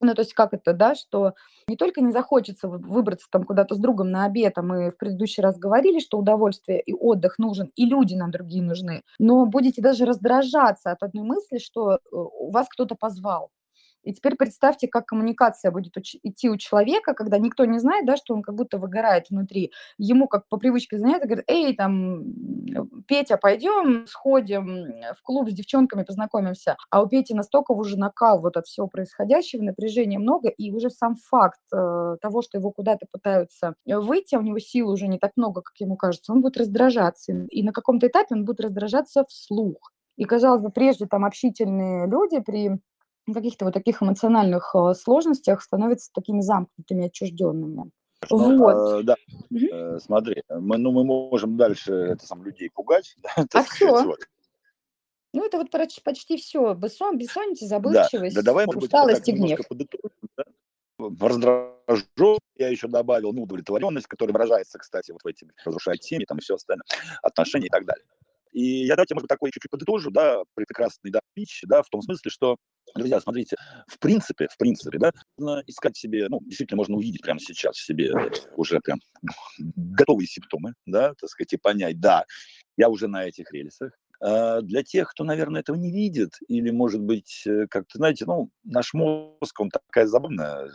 [0.00, 1.32] Ну, то есть как это, да, что
[1.68, 5.42] не только не захочется выбраться там куда-то с другом на обед, а мы в предыдущий
[5.42, 10.04] раз говорили, что удовольствие и отдых нужен, и люди нам другие нужны, но будете даже
[10.04, 13.50] раздражаться от одной мысли, что э, вас кто-то позвал.
[14.06, 18.34] И теперь представьте, как коммуникация будет идти у человека, когда никто не знает, да, что
[18.34, 19.72] он как будто выгорает внутри.
[19.98, 22.22] Ему как по привычке заняться, говорит, эй, там,
[23.08, 26.76] Петя, пойдем, сходим в клуб с девчонками, познакомимся.
[26.88, 31.16] А у Пети настолько уже накал вот от всего происходящего, напряжения много, и уже сам
[31.16, 35.32] факт э, того, что его куда-то пытаются выйти, а у него сил уже не так
[35.34, 37.32] много, как ему кажется, он будет раздражаться.
[37.50, 39.92] И на каком-то этапе он будет раздражаться вслух.
[40.16, 42.78] И, казалось бы, прежде там общительные люди при
[43.34, 47.90] каких-то вот таких эмоциональных э, сложностях становятся такими замкнутыми, отчужденными.
[48.30, 49.00] Ну, вот.
[49.00, 49.16] Э, да,
[49.50, 49.66] угу.
[49.72, 53.16] э, смотри, мы, ну, мы можем дальше это сам людей пугать.
[53.36, 54.04] Да, а все.
[54.04, 54.20] Вот.
[55.32, 56.74] Ну, это вот почти все.
[56.74, 59.60] Бессон, бессонница, забывчивость, да, да, давай, усталость и гнев.
[59.68, 60.44] Да?
[60.98, 66.38] Раздражен, я еще добавил, ну, удовлетворенность, которая выражается, кстати, вот в этих разрушать семьи, там
[66.38, 66.86] и все остальное,
[67.22, 68.06] отношения и так далее.
[68.56, 72.00] И я давайте, может быть, такой чуть-чуть подытожу, да, прекрасный да, пич, да, в том
[72.00, 72.56] смысле, что,
[72.94, 73.54] друзья, смотрите,
[73.86, 77.84] в принципе, в принципе, да, можно искать себе, ну, действительно можно увидеть прямо сейчас в
[77.84, 78.14] себе
[78.56, 78.98] уже прям
[79.58, 82.24] готовые симптомы, да, так сказать, и понять, да,
[82.78, 83.92] я уже на этих рельсах,
[84.22, 88.48] а для тех, кто, наверное, этого не видит, или, может быть, э, как-то, знаете, ну,
[88.64, 90.70] наш мозг, он такая забавная э,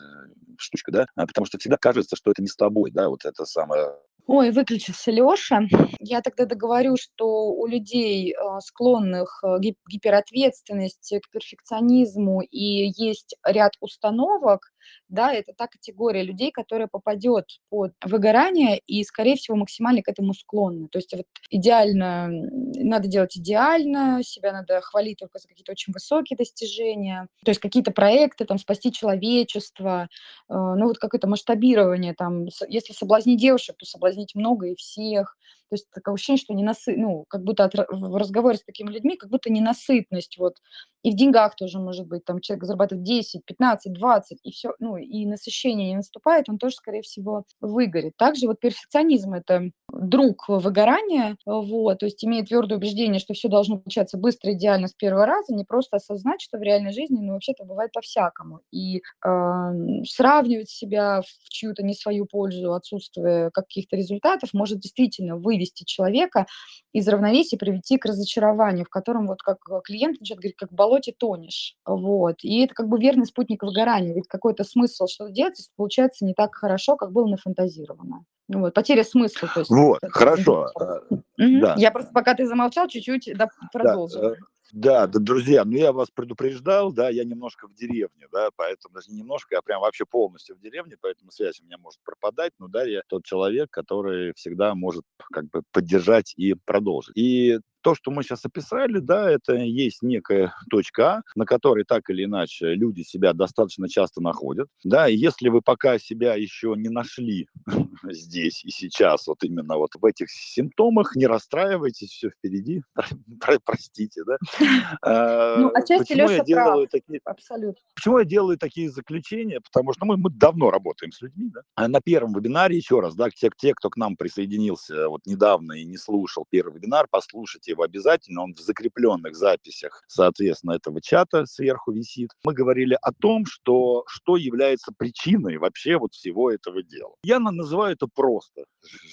[0.60, 3.46] штучка, да, а потому что всегда кажется, что это не с тобой, да, вот это
[3.46, 3.96] самое
[4.28, 5.62] Ой, выключился Лёша.
[6.00, 13.74] Я тогда договорю, что у людей, а, склонных к гиперответственности, к перфекционизму и есть ряд
[13.80, 14.72] установок,
[15.10, 20.34] да, это та категория людей, которая попадет под выгорание и, скорее всего, максимально к этому
[20.34, 20.88] склонна.
[20.90, 26.38] То есть вот идеально, надо делать идеально, себя надо хвалить только за какие-то очень высокие
[26.38, 30.08] достижения, то есть какие-то проекты, там, спасти человечество,
[30.50, 35.38] э, ну вот какое-то масштабирование, там, если соблазнить девушек, то соблазнить много и всех,
[35.72, 36.98] то есть такое ощущение, что ненасы...
[36.98, 37.74] ну, как будто от...
[37.76, 40.58] в разговоре с такими людьми, как будто ненасытность, вот.
[41.02, 44.98] И в деньгах тоже может быть, там человек зарабатывает 10, 15, 20, и все, ну,
[44.98, 48.18] и насыщение не наступает, он тоже, скорее всего, выгорит.
[48.18, 53.78] Также вот перфекционизм– это друг выгорания, вот, то есть имеет твердое убеждение, что все должно
[53.78, 57.64] получаться быстро, идеально с первого раза, не просто осознать, что в реальной жизни, ну, вообще-то
[57.64, 58.60] бывает по-всякому.
[58.72, 65.61] И э, сравнивать себя в чью-то не свою пользу, отсутствие каких-то результатов, может действительно вывести
[65.62, 66.48] вывести человека
[66.94, 71.14] из равновесия, привести к разочарованию, в котором вот как клиент начинает говорить, как в болоте
[71.18, 71.76] тонешь.
[71.86, 72.38] Вот.
[72.44, 76.34] И это как бы верный спутник выгорания, ведь какой-то смысл что-то делать, если получается не
[76.34, 78.26] так хорошо, как было нафантазировано.
[78.50, 79.50] Вот, потеря смысла.
[79.54, 80.68] То есть, вот, хорошо.
[81.10, 81.62] Угу.
[81.62, 81.76] Да.
[81.78, 84.20] Я просто, пока ты замолчал, чуть-чуть да, продолжу.
[84.20, 84.34] Да.
[84.74, 89.12] Да, да, друзья, ну я вас предупреждал, да, я немножко в деревне, да, поэтому даже
[89.12, 92.68] не немножко, а прям вообще полностью в деревне, поэтому связь у меня может пропадать, но
[92.68, 97.18] да, я тот человек, который всегда может как бы поддержать и продолжить.
[97.18, 102.10] И то, что мы сейчас описали, да, это есть некая точка А, на которой так
[102.10, 104.68] или иначе люди себя достаточно часто находят.
[104.84, 107.48] Да, и если вы пока себя еще не нашли
[108.10, 112.84] здесь и сейчас, вот именно вот в этих симптомах, не расстраивайтесь, все впереди,
[113.66, 114.38] простите, да.
[115.04, 116.88] А, ну, отчасти Леша прав,
[117.26, 117.82] абсолютно.
[117.96, 119.60] Почему я делаю такие заключения?
[119.62, 121.62] Потому что мы, мы давно работаем с людьми, да.
[121.76, 125.74] А на первом вебинаре, еще раз, да, те, те, кто к нам присоединился вот недавно
[125.74, 131.46] и не слушал первый вебинар, послушайте его обязательно, он в закрепленных записях, соответственно, этого чата
[131.46, 132.30] сверху висит.
[132.44, 137.16] Мы говорили о том, что, что является причиной вообще вот всего этого дела.
[137.24, 138.66] Я называю это просто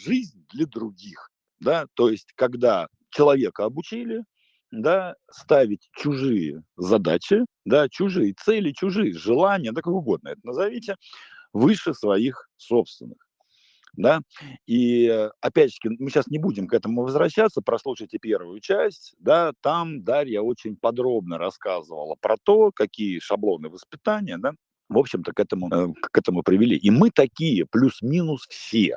[0.05, 1.31] жизнь для других.
[1.61, 1.87] Да?
[1.95, 4.25] То есть, когда человека обучили,
[4.71, 10.97] да, ставить чужие задачи, да, чужие цели, чужие желания, да как угодно это назовите,
[11.53, 13.28] выше своих собственных
[13.95, 14.21] да,
[14.67, 20.03] и опять же, мы сейчас не будем к этому возвращаться, прослушайте первую часть, да, там
[20.05, 24.53] Дарья очень подробно рассказывала про то, какие шаблоны воспитания, да,
[24.89, 26.77] в общем-то, к этому, э, к этому привели.
[26.77, 28.97] И мы такие, плюс-минус все,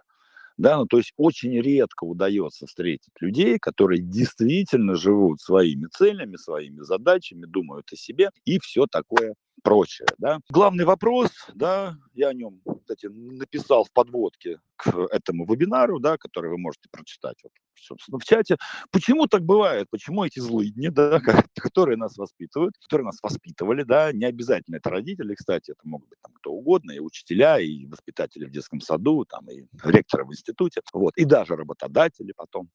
[0.57, 6.81] да, ну, то есть очень редко удается встретить людей, которые действительно живут своими целями, своими
[6.81, 10.07] задачами, думают о себе и все такое прочее.
[10.17, 10.39] Да.
[10.49, 16.49] Главный вопрос, да, я о нем, кстати, написал в подводке к этому вебинару, да, который
[16.49, 18.57] вы можете прочитать, вот, собственно, в чате.
[18.91, 19.87] Почему так бывает?
[19.89, 21.19] Почему эти злыдни, да,
[21.55, 26.19] которые нас воспитывают, которые нас воспитывали, да, не обязательно это родители, кстати, это могут быть
[26.21, 30.81] там кто угодно, и учителя, и воспитатели в детском саду, там, и ректоры в институте,
[30.93, 32.69] вот, и даже работодатели потом.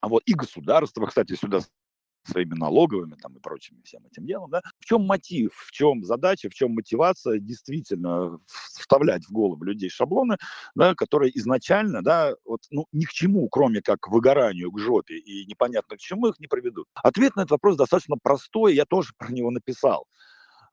[0.00, 1.60] А вот и государство, кстати, сюда
[2.24, 6.48] своими налоговыми там и прочими всем этим делом, да, в чем мотив, в чем задача,
[6.48, 10.36] в чем мотивация действительно вставлять в голову людей шаблоны,
[10.74, 15.46] да, которые изначально, да, вот, ну, ни к чему, кроме как выгоранию, к жопе и
[15.46, 16.86] непонятно к чему их не приведут.
[16.94, 20.06] Ответ на этот вопрос достаточно простой, я тоже про него написал.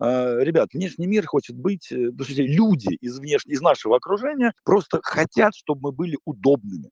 [0.01, 5.53] Uh, ребят, внешний мир хочет быть, э, люди из, внешнего, из нашего окружения просто хотят,
[5.53, 6.89] чтобы мы были удобными.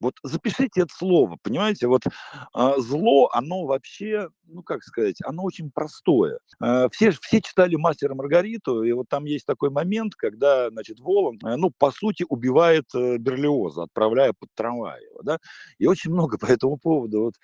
[0.00, 5.70] Вот запишите это слово, понимаете, вот э, зло, оно вообще, ну как сказать, оно очень
[5.72, 6.38] простое.
[6.62, 11.38] Э, все, все читали «Мастера Маргариту», и вот там есть такой момент, когда, значит, Волан,
[11.44, 15.38] э, ну, по сути, убивает э, Берлиоза, отправляя под трамвай его, да,
[15.78, 17.34] и очень много по этому поводу вот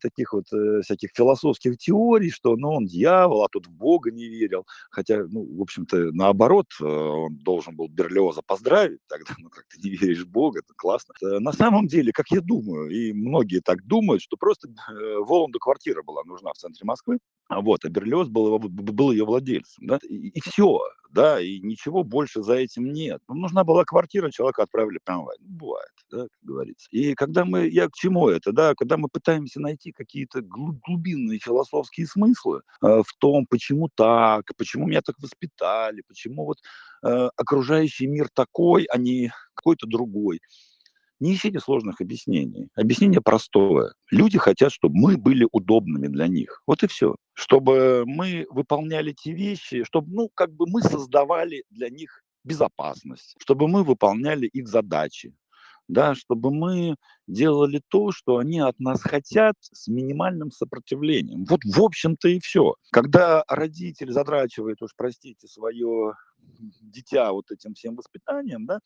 [0.00, 4.28] таких вот э, всяких философских теорий, что ну, он дьявол, а тут в Бога не
[4.28, 4.66] верил.
[4.90, 9.80] Хотя, ну, в общем-то, наоборот, э, он должен был Берлиоза поздравить, тогда, ну, как ты
[9.80, 11.14] не веришь в Бога, это классно.
[11.40, 14.68] На самом деле, как я думаю, и многие так думают, что просто
[15.20, 17.18] Воланду квартира была нужна в центре Москвы,
[17.60, 20.80] вот, а Берлиоз был, был ее владельцем, да, и, и все,
[21.12, 23.20] да, и ничего больше за этим нет.
[23.28, 25.36] Ну, нужна была квартира, человека отправили в трамвай.
[25.40, 26.88] Ну, бывает, да, как говорится.
[26.90, 32.06] И когда мы, я к чему это, да, когда мы пытаемся найти какие-то глубинные философские
[32.06, 36.58] смыслы э, в том, почему так, почему меня так воспитали, почему вот
[37.04, 40.40] э, окружающий мир такой, а не какой-то другой.
[41.22, 42.66] Не ищите сложных объяснений.
[42.74, 43.94] Объяснение простое.
[44.10, 46.64] Люди хотят, чтобы мы были удобными для них.
[46.66, 47.14] Вот и все.
[47.32, 53.68] Чтобы мы выполняли те вещи, чтобы, ну, как бы мы создавали для них безопасность, чтобы
[53.68, 55.32] мы выполняли их задачи,
[55.86, 56.96] да, чтобы мы
[57.28, 61.44] делали то, что они от нас хотят с минимальным сопротивлением.
[61.44, 62.74] Вот, в общем-то, и все.
[62.90, 66.14] Когда родитель задрачивает, уж простите, свое
[66.80, 68.80] дитя вот этим всем воспитанием, да,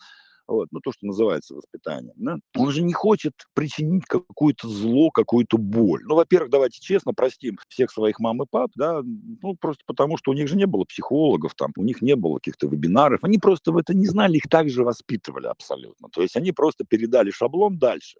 [0.48, 5.58] вот, ну, то, что называется воспитанием, да, он же не хочет причинить какое-то зло, какую-то
[5.58, 6.02] боль.
[6.04, 10.30] Ну, во-первых, давайте честно простим всех своих мам и пап, да, ну, просто потому, что
[10.30, 13.72] у них же не было психологов, там, у них не было каких-то вебинаров, они просто
[13.72, 16.08] в это не знали, их также воспитывали абсолютно.
[16.10, 18.18] То есть они просто передали шаблон дальше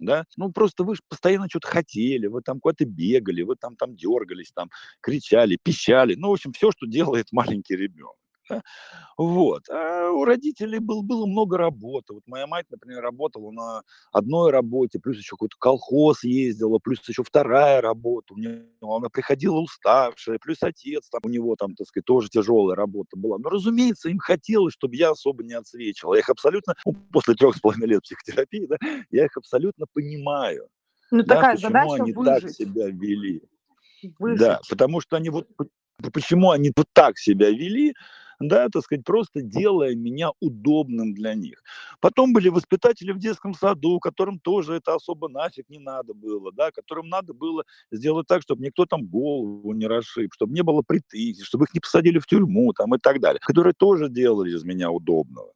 [0.00, 3.94] да, ну просто вы же постоянно что-то хотели, вы там куда-то бегали, вы там, там
[3.94, 4.70] дергались, там
[5.00, 8.16] кричали, пищали, ну, в общем, все, что делает маленький ребенок.
[9.18, 9.68] Вот.
[9.68, 12.14] А у родителей был, было много работы.
[12.14, 13.82] Вот моя мать, например, работала на
[14.12, 18.32] одной работе, плюс еще какой-то колхоз ездила, плюс еще вторая работа.
[18.34, 22.76] У нее, она приходила уставшая, плюс отец, там, у него там, так сказать, тоже тяжелая
[22.76, 23.36] работа была.
[23.38, 26.14] Но, разумеется, им хотелось, чтобы я особо не отсвечивал.
[26.14, 28.76] Я их абсолютно, ну, после трех с половиной лет психотерапии, да,
[29.10, 30.68] я их абсолютно понимаю.
[31.10, 32.42] Ну, да, такая почему задача они выжить.
[32.42, 33.42] так себя вели.
[34.18, 34.40] Выжить.
[34.40, 35.46] Да, потому что они вот
[36.12, 37.94] почему они вот так себя вели,
[38.40, 41.62] да, так сказать, просто делая меня удобным для них.
[42.00, 46.70] Потом были воспитатели в детском саду, которым тоже это особо нафиг не надо было, да,
[46.70, 51.44] которым надо было сделать так, чтобы никто там голову не расшиб, чтобы не было претензий,
[51.44, 54.90] чтобы их не посадили в тюрьму там и так далее, которые тоже делали из меня
[54.90, 55.52] удобного.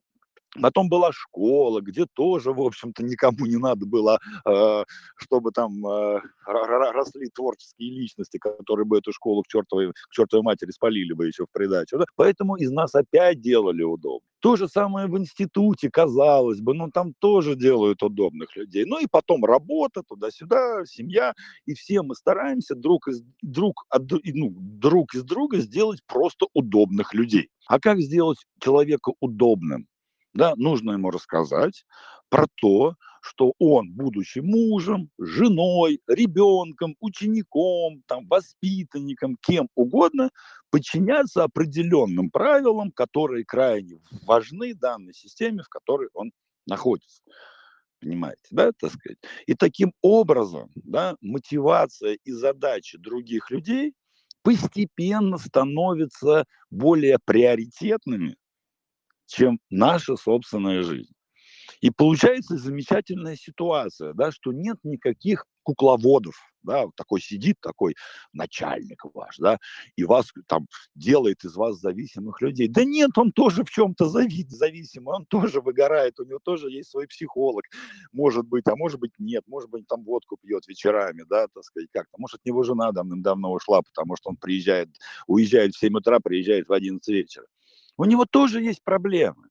[0.61, 4.83] Потом была школа, где тоже, в общем-то, никому не надо было, э,
[5.17, 10.71] чтобы там э, росли творческие личности, которые бы эту школу к чертовой, к чертовой матери
[10.71, 11.97] спалили бы еще в придачу.
[11.97, 12.05] Да?
[12.15, 14.27] Поэтому из нас опять делали удобно.
[14.39, 18.85] То же самое в институте, казалось бы, ну там тоже делают удобных людей.
[18.85, 21.33] Ну и потом работа, туда-сюда, семья,
[21.65, 27.49] и все мы стараемся друг из, друг, ну, друг из друга сделать просто удобных людей.
[27.67, 29.87] А как сделать человека удобным?
[30.35, 31.85] Да, нужно ему рассказать
[32.29, 40.29] про то, что он, будучи мужем, женой, ребенком, учеником, там, воспитанником, кем угодно,
[40.69, 46.31] подчиняться определенным правилам, которые крайне важны данной системе, в которой он
[46.67, 47.23] находится.
[47.99, 49.17] Понимаете, да, так сказать?
[49.47, 53.93] И таким образом, да, мотивация и задачи других людей
[54.43, 58.35] постепенно становятся более приоритетными,
[59.27, 61.13] чем наша собственная жизнь.
[61.81, 67.95] И получается замечательная ситуация, да, что нет никаких кукловодов, да, такой сидит такой
[68.33, 69.57] начальник ваш, да,
[69.95, 72.67] и вас там делает из вас зависимых людей.
[72.67, 77.07] Да нет, он тоже в чем-то зависимый, он тоже выгорает, у него тоже есть свой
[77.07, 77.65] психолог,
[78.11, 81.89] может быть, а может быть нет, может быть, там водку пьет вечерами, да, так сказать,
[81.91, 84.89] как-то, может, от него жена давным-давно ушла, потому что он приезжает,
[85.27, 87.47] уезжает в 7 утра, приезжает в 11 вечера.
[87.97, 89.47] У него тоже есть проблемы.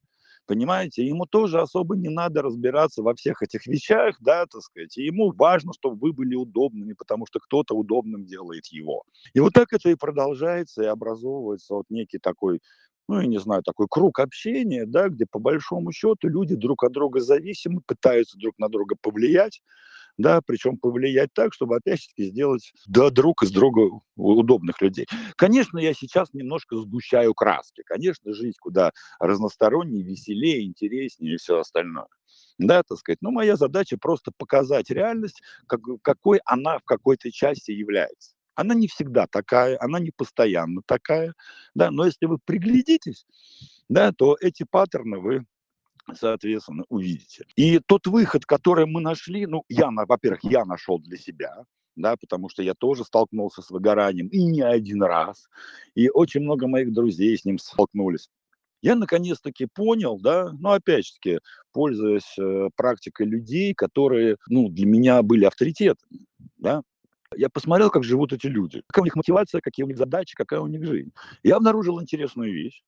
[0.46, 4.96] Понимаете, ему тоже особо не надо разбираться во всех этих вещах, да, так сказать.
[4.98, 9.04] И ему важно, чтобы вы были удобными, потому что кто-то удобным делает его.
[9.32, 12.60] И вот так это и продолжается, и образовывается вот некий такой
[13.06, 16.92] ну, я не знаю, такой круг общения, да, где по большому счету люди друг от
[16.92, 19.60] друга зависимы, пытаются друг на друга повлиять,
[20.18, 25.06] да, причем повлиять так, чтобы опять-таки сделать да, друг из друга удобных людей.
[25.36, 27.82] Конечно, я сейчас немножко сгущаю краски.
[27.84, 32.06] Конечно, жизнь куда разностороннее, веселее, интереснее и все остальное.
[32.58, 33.18] Да, так сказать.
[33.22, 38.34] Но моя задача просто показать реальность, как, какой она в какой-то части является.
[38.54, 41.34] Она не всегда такая, она не постоянно такая,
[41.74, 43.26] да, но если вы приглядитесь,
[43.88, 45.44] да, то эти паттерны вы
[46.12, 47.46] соответственно, увидите.
[47.56, 51.64] И тот выход, который мы нашли, ну, я, во-первых, я нашел для себя,
[51.96, 55.48] да, потому что я тоже столкнулся с выгоранием, и не один раз,
[55.94, 58.28] и очень много моих друзей с ним столкнулись.
[58.82, 61.38] Я наконец-таки понял, да, ну, опять-таки,
[61.72, 66.26] пользуясь э, практикой людей, которые, ну, для меня были авторитетами,
[66.58, 66.82] да,
[67.36, 70.60] я посмотрел, как живут эти люди, какая у них мотивация, какие у них задачи, какая
[70.60, 71.12] у них жизнь.
[71.42, 72.82] Я обнаружил интересную вещь.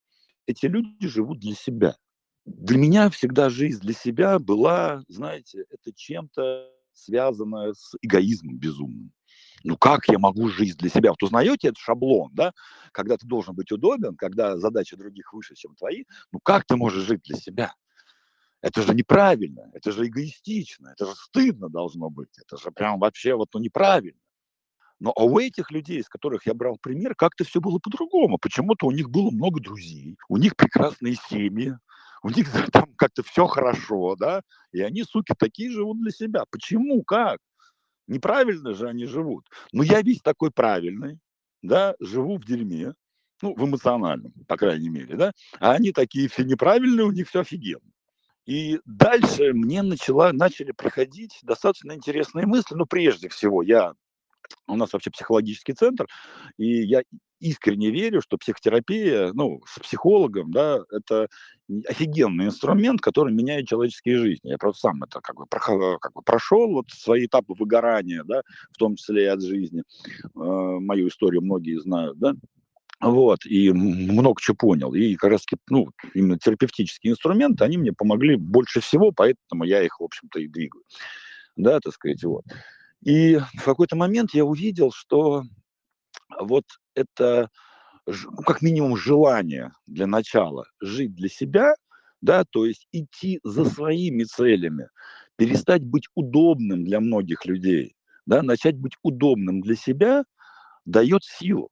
[0.47, 1.97] Эти люди живут для себя
[2.47, 9.13] для меня всегда жизнь для себя была, знаете, это чем-то связанное с эгоизмом безумным.
[9.65, 11.11] Ну как я могу жить для себя?
[11.11, 12.53] Вот узнаете этот шаблон, да?
[12.93, 17.05] Когда ты должен быть удобен, когда задачи других выше, чем твои, ну как ты можешь
[17.05, 17.75] жить для себя?
[18.63, 23.35] Это же неправильно, это же эгоистично, это же стыдно должно быть, это же прям вообще
[23.35, 24.21] вот ну, неправильно.
[24.99, 28.39] Но а у этих людей, из которых я брал пример, как-то все было по-другому.
[28.39, 31.77] Почему-то у них было много друзей, у них прекрасные семьи,
[32.27, 36.45] у них там как-то все хорошо, да, и они, суки, такие живут для себя.
[36.51, 37.39] Почему, как?
[38.09, 39.47] Неправильно же они живут.
[39.73, 41.21] Но я весь такой правильный,
[41.63, 42.95] да, живу в дерьме,
[43.43, 47.41] ну, в эмоциональном, по крайней мере, да, а они такие все неправильные, у них все
[47.41, 47.93] офигенно.
[48.45, 52.75] И дальше мне начала, начали приходить достаточно интересные мысли.
[52.75, 53.93] Ну, прежде всего, я
[54.67, 56.07] у нас вообще психологический центр,
[56.59, 57.03] и я
[57.41, 61.29] искренне верю, что психотерапия, ну, с психологом, да, это
[61.87, 64.49] офигенный инструмент, который меняет человеческие жизни.
[64.49, 68.43] Я просто сам это как бы, как бы прошел, вот свои этапы выгорания, да,
[68.73, 69.83] в том числе и от жизни.
[70.25, 72.35] Э, мою историю многие знают, да.
[73.01, 74.95] Вот, и много чего понял.
[74.95, 80.01] И как раз, ну, именно терапевтические инструменты, они мне помогли больше всего, поэтому я их,
[80.01, 80.83] в общем-то, и двигаю.
[81.57, 82.45] Да, так сказать, вот.
[83.03, 85.43] И в какой-то момент я увидел, что
[86.41, 87.51] вот это,
[88.07, 91.75] ну, как минимум, желание для начала жить для себя,
[92.23, 94.91] да, то есть идти за своими целями,
[95.37, 100.25] перестать быть удобным для многих людей, да, начать быть удобным для себя,
[100.87, 101.71] дает силу.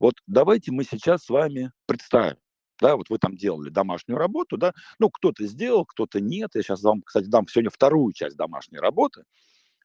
[0.00, 2.38] Вот давайте мы сейчас с вами представим,
[2.80, 6.82] да, вот вы там делали домашнюю работу, да, ну, кто-то сделал, кто-то нет, я сейчас
[6.82, 9.24] вам, кстати, дам сегодня вторую часть домашней работы,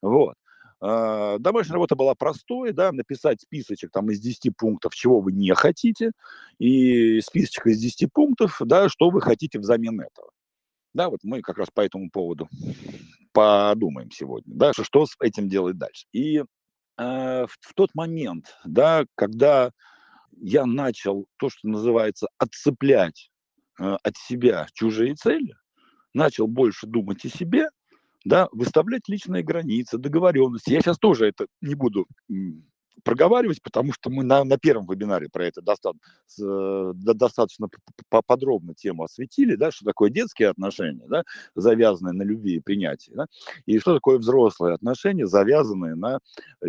[0.01, 0.35] вот,
[0.81, 6.11] домашняя работа была простой, да, написать списочек там из 10 пунктов, чего вы не хотите,
[6.59, 10.29] и списочек из 10 пунктов, да, что вы хотите взамен этого.
[10.93, 12.47] Да, вот мы как раз по этому поводу
[13.33, 16.05] подумаем сегодня, да, что с этим делать дальше.
[16.13, 16.43] И э,
[16.97, 19.71] в, в тот момент, да, когда
[20.37, 23.29] я начал то, что называется, отцеплять
[23.77, 25.55] э, от себя чужие цели,
[26.13, 27.67] начал больше думать о себе,
[28.25, 30.71] да, выставлять личные границы, договоренности.
[30.71, 32.05] Я сейчас тоже это не буду
[33.03, 36.01] проговаривать, потому что мы на, на первом вебинаре про это достаточно,
[36.41, 37.67] э, достаточно
[38.25, 41.23] подробно тему осветили, да, что такое детские отношения, да,
[41.55, 43.27] завязанные на любви и принятии, да,
[43.65, 46.19] и что такое взрослые отношения, завязанные на
[46.61, 46.67] э,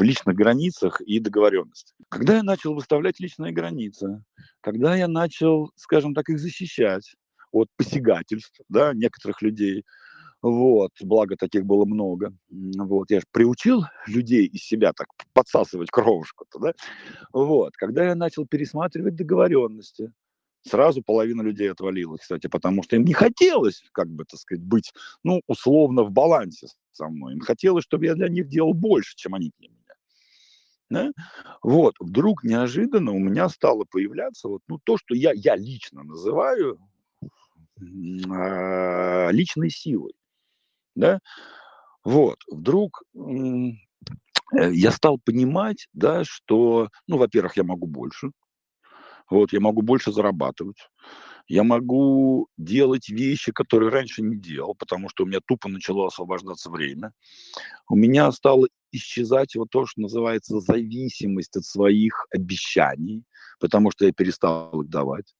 [0.00, 1.94] личных границах и договоренности.
[2.08, 4.24] Когда я начал выставлять личные границы,
[4.62, 7.16] когда я начал, скажем так, их защищать
[7.52, 9.84] от посягательств, да, некоторых людей,
[10.40, 12.32] вот, благо таких было много.
[12.50, 16.72] Вот, я же приучил людей из себя так подсасывать кровушку-то, да?
[17.32, 20.12] Вот, когда я начал пересматривать договоренности,
[20.62, 24.92] сразу половина людей отвалилась, кстати, потому что им не хотелось, как бы, так сказать, быть,
[25.24, 27.34] ну, условно в балансе со мной.
[27.34, 29.78] Им хотелось, чтобы я для них делал больше, чем они для меня.
[30.90, 31.12] Да?
[31.62, 36.78] Вот, вдруг неожиданно у меня стало появляться вот, ну, то, что я, я лично называю
[37.80, 40.12] э, личной силой
[40.98, 41.20] да,
[42.04, 48.30] вот, вдруг э, я стал понимать, да, что, ну, во-первых, я могу больше,
[49.30, 50.88] вот, я могу больше зарабатывать,
[51.48, 56.70] я могу делать вещи, которые раньше не делал, потому что у меня тупо начало освобождаться
[56.70, 57.12] время.
[57.88, 63.24] У меня стало исчезать вот то, что называется зависимость от своих обещаний,
[63.60, 65.34] потому что я перестал их давать.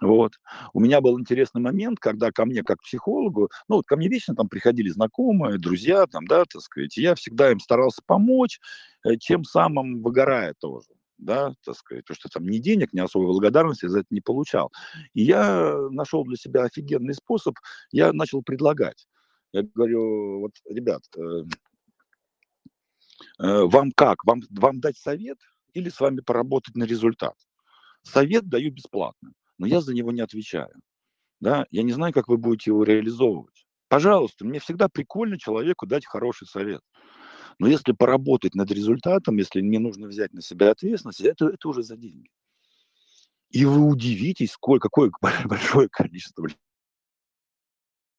[0.00, 0.32] Вот.
[0.74, 4.34] У меня был интересный момент, когда ко мне, как психологу, ну, вот ко мне вечно
[4.34, 8.60] там приходили знакомые, друзья, там, да, так сказать, я всегда им старался помочь,
[9.04, 10.88] э, тем самым выгорая тоже
[11.18, 14.70] да, так сказать, потому что там ни денег, ни особой благодарности за это не получал.
[15.14, 17.54] И я нашел для себя офигенный способ,
[17.90, 19.06] я начал предлагать.
[19.52, 21.44] Я говорю, вот, ребят, э,
[23.38, 24.24] э, вам как?
[24.24, 25.38] Вам, вам дать совет
[25.72, 27.34] или с вами поработать на результат?
[28.02, 30.74] Совет даю бесплатно но я за него не отвечаю.
[31.40, 31.66] Да?
[31.70, 33.66] Я не знаю, как вы будете его реализовывать.
[33.88, 36.82] Пожалуйста, мне всегда прикольно человеку дать хороший совет.
[37.58, 41.82] Но если поработать над результатом, если не нужно взять на себя ответственность, это, это уже
[41.82, 42.28] за деньги.
[43.50, 45.10] И вы удивитесь, сколько, какое
[45.44, 46.48] большое количество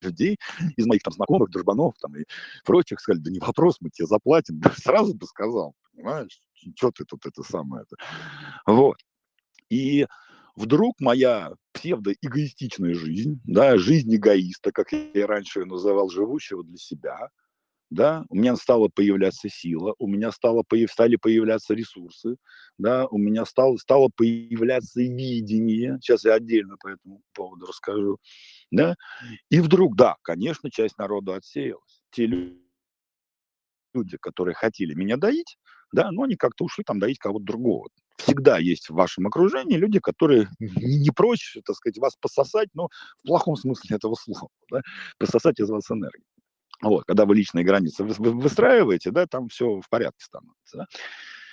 [0.02, 0.38] людей
[0.76, 2.24] из моих там знакомых, дружбанов там и
[2.64, 4.62] прочих сказали, да не вопрос, мы тебе заплатим.
[4.78, 6.40] Сразу бы сказал, понимаешь,
[6.76, 7.96] что ты тут это самое это.
[8.66, 8.98] Вот.
[9.70, 10.08] И
[10.58, 17.30] вдруг моя псевдоэгоистичная жизнь, да, жизнь эгоиста, как я раньше ее называл, живущего для себя,
[17.91, 22.38] да, у меня стала появляться сила, у меня стало, стали появляться ресурсы,
[22.78, 28.18] да, у меня стало, стало появляться видение, сейчас я отдельно по этому поводу расскажу,
[28.72, 28.95] да,
[29.49, 32.01] и вдруг, да, конечно, часть народа отсеялась.
[32.10, 32.26] Те
[33.93, 35.58] люди, которые хотели меня доить,
[35.93, 39.99] да, но они как-то ушли там доить кого-то другого всегда есть в вашем окружении люди,
[39.99, 42.89] которые не, прочь, так сказать, вас пососать, но
[43.24, 44.82] в плохом смысле этого слова, да,
[45.18, 46.26] пососать из вас энергию.
[46.82, 50.78] Вот, когда вы личные границы выстраиваете, да, там все в порядке становится.
[50.78, 50.86] Да?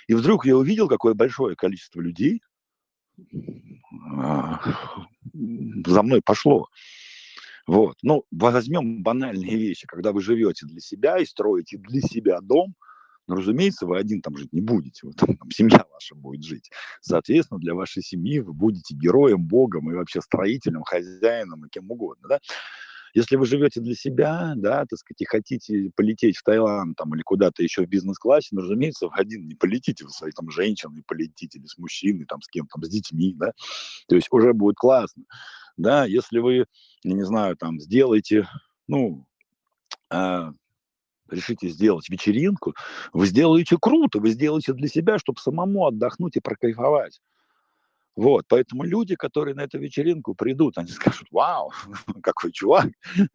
[0.07, 2.41] И вдруг я увидел, какое большое количество людей
[4.13, 4.61] а,
[5.85, 6.67] за мной пошло.
[7.65, 7.97] Вот.
[8.03, 12.75] Ну, возьмем банальные вещи, когда вы живете для себя и строите для себя дом–
[13.27, 16.69] но, разумеется, вы один там жить не будете, вот, там, там семья ваша будет жить.
[17.01, 22.27] Соответственно, для вашей семьи вы будете героем, богом и вообще строителем, хозяином и кем угодно,
[22.29, 22.39] да.
[23.13, 27.21] Если вы живете для себя, да, так сказать, и хотите полететь в Таиланд там, или
[27.21, 31.57] куда-то еще в бизнес-классе, ну, разумеется, в один не полетите, вы своей там женщиной полетите,
[31.57, 33.53] или с мужчиной, там, с кем там, с детьми, да,
[34.09, 35.23] то есть уже будет классно,
[35.77, 36.65] да, если вы,
[37.03, 38.49] я не знаю, там, сделаете,
[38.89, 39.25] ну,
[40.09, 40.51] а,
[41.29, 42.73] решите сделать вечеринку,
[43.13, 47.21] вы сделаете круто, вы сделаете для себя, чтобы самому отдохнуть и прокайфовать.
[48.15, 51.71] Вот, поэтому люди, которые на эту вечеринку придут, они скажут, вау,
[52.23, 52.87] какой чувак,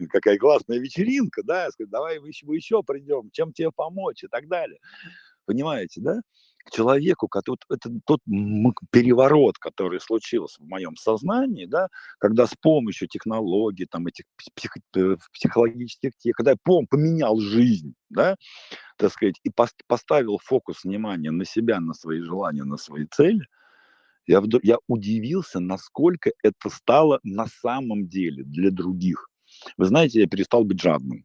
[0.09, 4.29] какая классная вечеринка, да, скажут, давай мы еще, мы еще придем, чем тебе помочь и
[4.29, 4.79] так далее.
[5.45, 6.21] Понимаете, да?
[6.65, 8.21] К человеку, который, это тот
[8.91, 11.89] переворот, который случился в моем сознании, да,
[12.19, 17.95] когда с помощью технологий, там, этих псих, э, психологических тех, когда я пом, поменял жизнь,
[18.09, 18.37] да,
[18.97, 19.51] так сказать, и
[19.87, 23.47] поставил фокус внимания на себя, на свои желания, на свои цели,
[24.27, 29.29] я, я удивился, насколько это стало на самом деле для других.
[29.77, 31.25] Вы знаете, я перестал быть жадным.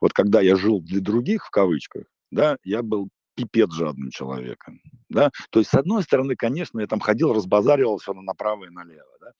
[0.00, 5.30] Вот когда я жил для других, в кавычках, да, я был пипец жадным человеком, да,
[5.50, 9.32] то есть, с одной стороны, конечно, я там ходил, разбазаривал все направо и налево, да,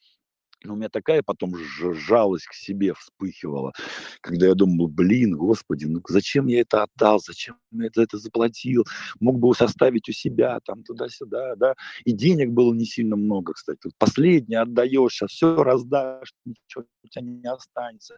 [0.73, 3.73] у меня такая потом жалость к себе вспыхивала,
[4.21, 8.85] когда я думал, блин, господи, ну зачем я это отдал, зачем я это, это заплатил,
[9.21, 13.91] мог бы составить у себя, там, туда-сюда, да, и денег было не сильно много, кстати,
[13.99, 18.17] последнее отдаешь, сейчас все раздашь, ничего у тебя не останется.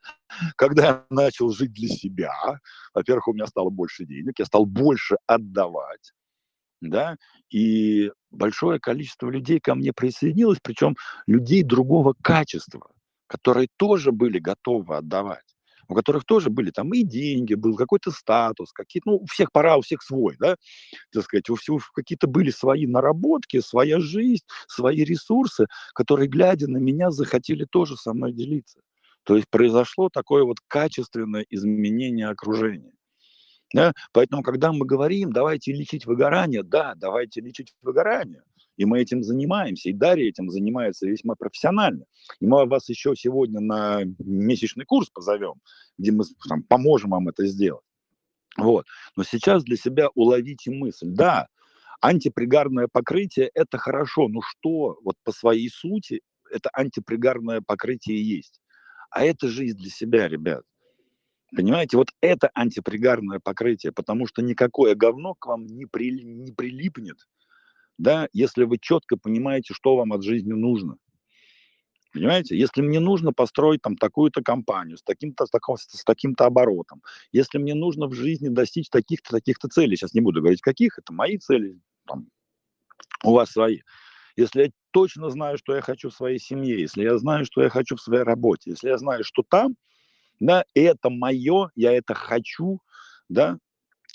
[0.57, 2.61] Когда я начал жить для себя,
[2.95, 6.13] во-первых, у меня стало больше денег, я стал больше отдавать,
[6.81, 7.17] да,
[7.51, 12.91] и большое количество людей ко мне присоединилось, причем людей другого качества,
[13.27, 15.57] которые тоже были готовы отдавать
[15.89, 19.77] у которых тоже были там и деньги, был какой-то статус, какие-то, ну, у всех пора,
[19.77, 20.57] у всех свой, да,
[21.13, 26.79] так сказать, у всех какие-то были свои наработки, своя жизнь, свои ресурсы, которые, глядя на
[26.79, 28.81] меня, захотели тоже со мной делиться.
[29.25, 32.93] То есть произошло такое вот качественное изменение окружения.
[33.73, 33.93] Да?
[34.13, 38.43] Поэтому, когда мы говорим, давайте лечить выгорание, да, давайте лечить выгорание.
[38.77, 42.05] И мы этим занимаемся, и Дарья этим занимается весьма профессионально.
[42.41, 45.55] И мы вас еще сегодня на месячный курс позовем,
[45.99, 47.85] где мы там, поможем вам это сделать.
[48.57, 48.87] Вот.
[49.17, 51.09] Но сейчас для себя уловите мысль.
[51.09, 51.49] Да,
[52.01, 58.61] антипригарное покрытие– это хорошо, но что вот по своей сути это антипригарное покрытие есть?
[59.11, 60.63] А это жизнь для себя, ребят.
[61.55, 67.29] Понимаете, вот это антипригарное покрытие, потому что никакое говно к вам не, при, не прилипнет,
[67.99, 70.97] да, если вы четко понимаете, что вам от жизни нужно.
[72.13, 77.03] Понимаете, если мне нужно построить там такую-то компанию с таким-то с, таким, с таким-то оборотом,
[77.31, 81.13] если мне нужно в жизни достичь таких-то таких-то целей, сейчас не буду говорить каких, это
[81.13, 82.29] мои цели, там,
[83.23, 83.81] у вас свои.
[84.35, 87.69] Если я точно знаю, что я хочу в своей семье, если я знаю, что я
[87.69, 89.77] хочу в своей работе, если я знаю, что там,
[90.41, 92.81] да, это мое, я это хочу,
[93.29, 93.59] да,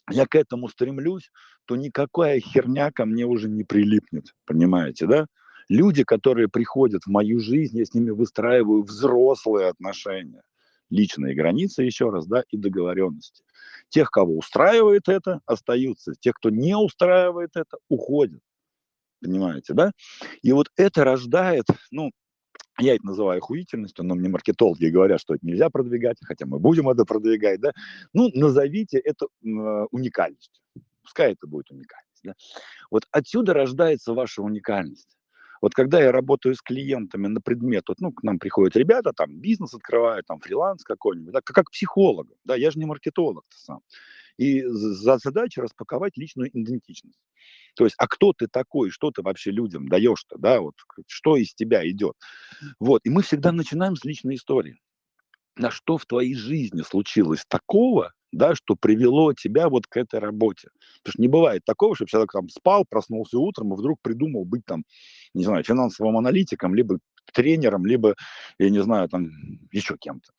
[0.09, 1.31] я к этому стремлюсь,
[1.65, 5.27] то никакая херня ко мне уже не прилипнет, понимаете, да?
[5.69, 10.43] Люди, которые приходят в мою жизнь, я с ними выстраиваю взрослые отношения,
[10.89, 13.43] личные границы, еще раз, да, и договоренности.
[13.89, 16.13] Тех, кого устраивает это, остаются.
[16.19, 18.41] Тех, кто не устраивает это, уходят.
[19.21, 19.91] Понимаете, да?
[20.41, 22.11] И вот это рождает, ну,
[22.79, 26.89] я это называю охуительностью, но мне маркетологи говорят, что это нельзя продвигать, хотя мы будем
[26.89, 27.71] это продвигать, да.
[28.13, 29.47] Ну, назовите это э,
[29.91, 30.61] уникальностью.
[31.03, 32.33] Пускай это будет уникальность, да.
[32.89, 35.17] Вот отсюда рождается ваша уникальность.
[35.61, 39.39] Вот когда я работаю с клиентами на предмет, вот, ну, к нам приходят ребята, там,
[39.39, 43.81] бизнес открывают, там, фриланс какой-нибудь, да, как, как психолог, да, я же не маркетолог сам.
[44.37, 47.19] И за задача распаковать личную идентичность.
[47.75, 50.75] То есть, а кто ты такой, что ты вообще людям даешь-то, да, вот,
[51.07, 52.15] что из тебя идет.
[52.79, 54.77] Вот, и мы всегда начинаем с личной истории.
[55.57, 60.69] На что в твоей жизни случилось такого, да, что привело тебя вот к этой работе.
[61.03, 64.65] Потому что не бывает такого, чтобы человек там спал, проснулся утром и вдруг придумал быть
[64.65, 64.85] там,
[65.33, 66.99] не знаю, финансовым аналитиком, либо
[67.33, 68.15] тренером, либо,
[68.59, 69.29] я не знаю, там
[69.71, 70.31] еще кем-то.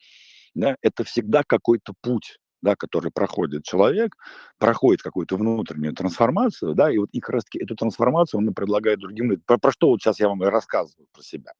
[0.54, 4.16] Да, это всегда какой-то путь да, который проходит человек,
[4.58, 9.30] проходит какую-то внутреннюю трансформацию, да, и вот и как раз-таки эту трансформацию он предлагает другим
[9.30, 9.44] людям.
[9.46, 11.52] Про, про что вот сейчас я вам рассказываю про себя,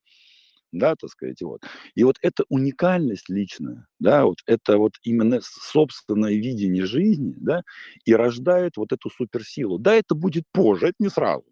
[0.73, 1.63] да, так сказать, вот.
[1.95, 7.63] И вот эта уникальность личная, да, вот это вот именно собственное видение жизни, да,
[8.07, 9.79] и рождает вот эту суперсилу.
[9.79, 11.45] Да, это будет позже, это не сразу,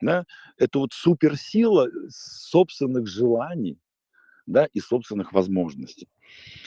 [0.00, 0.24] да,
[0.58, 3.78] это вот суперсила собственных желаний,
[4.46, 6.08] да, и собственных возможностей.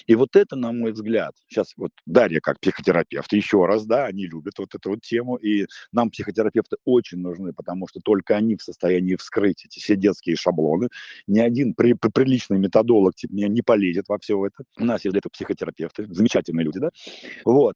[0.08, 4.26] И вот это, на мой взгляд, сейчас вот Дарья как психотерапевт, еще раз, да, они
[4.26, 8.64] любят вот эту вот тему, и нам психотерапевты очень нужны, потому что только они в
[8.64, 10.90] состоянии вскрыть эти все детские шаблоны.
[11.28, 14.64] Ни один при, при, приличный методолог типа, не, полезет во все это.
[14.78, 16.90] У нас есть для этого психотерапевты, замечательные люди, да,
[17.46, 17.76] вот.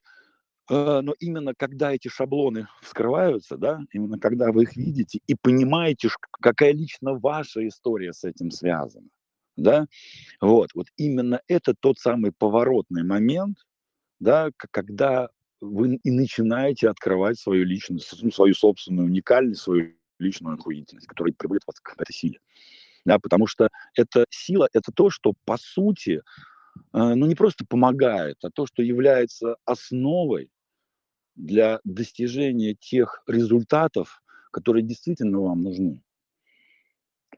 [0.69, 6.09] Э, но именно когда эти шаблоны вскрываются, да, именно когда вы их видите и понимаете,
[6.41, 9.07] какая лично ваша история с этим связана,
[9.55, 9.87] да,
[10.41, 13.57] вот, вот именно это тот самый поворотный момент,
[14.19, 15.29] да, когда
[15.61, 21.79] вы и начинаете открывать свою личность, свою собственную уникальность, свою личную охуительность, которая приводит вас
[21.79, 22.39] к этой силе.
[23.05, 26.21] Да, потому что эта сила– это то, что, по сути, э,
[26.93, 30.49] ну, не просто помогает, а то, что является основой
[31.35, 36.01] для достижения тех результатов, которые действительно вам нужны.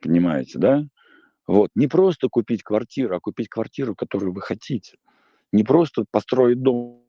[0.01, 0.85] Понимаете, да?
[1.47, 1.69] Вот.
[1.75, 4.97] Не просто купить квартиру, а купить квартиру, которую вы хотите.
[5.51, 7.03] Не просто построить дом,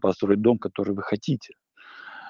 [0.00, 1.54] построить дом, который вы хотите.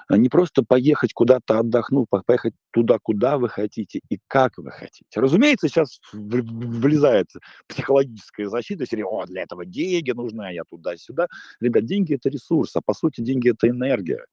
[0.09, 5.05] А не просто поехать куда-то отдохнуть, поехать туда, куда вы хотите и как вы хотите.
[5.19, 7.27] Разумеется, сейчас влезает
[7.67, 11.27] психологическая защита, серия, о, для этого деньги нужны, а я туда-сюда.
[11.59, 14.23] Ребят, деньги– это ресурс, а по сути деньги– это энергия.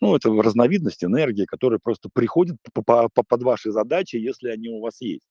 [0.00, 5.26] Ну, это разновидность энергии, которая просто приходит под ваши задачи, если они у вас есть.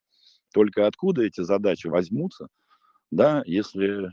[0.54, 2.47] Только откуда эти задачи возьмутся,
[3.12, 4.12] да, если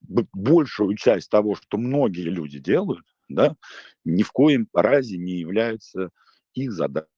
[0.00, 3.56] большую часть того, что многие люди делают, да,
[4.04, 6.10] ни в коем разе не являются
[6.54, 7.08] их задачами,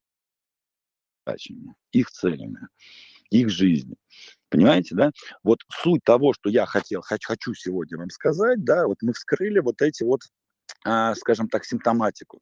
[1.92, 2.68] их целями,
[3.30, 3.96] их жизнью.
[4.48, 5.12] Понимаете, да?
[5.44, 9.82] Вот суть того, что я хотел, хочу сегодня вам сказать, да, вот мы вскрыли вот
[9.82, 10.22] эти вот,
[10.84, 12.40] а, скажем так, симптоматику.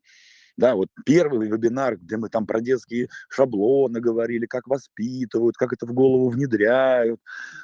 [0.59, 5.87] Да, вот первый вебинар, где мы там про детские шаблоны говорили, как воспитывают, как это
[5.87, 7.21] в голову внедряют,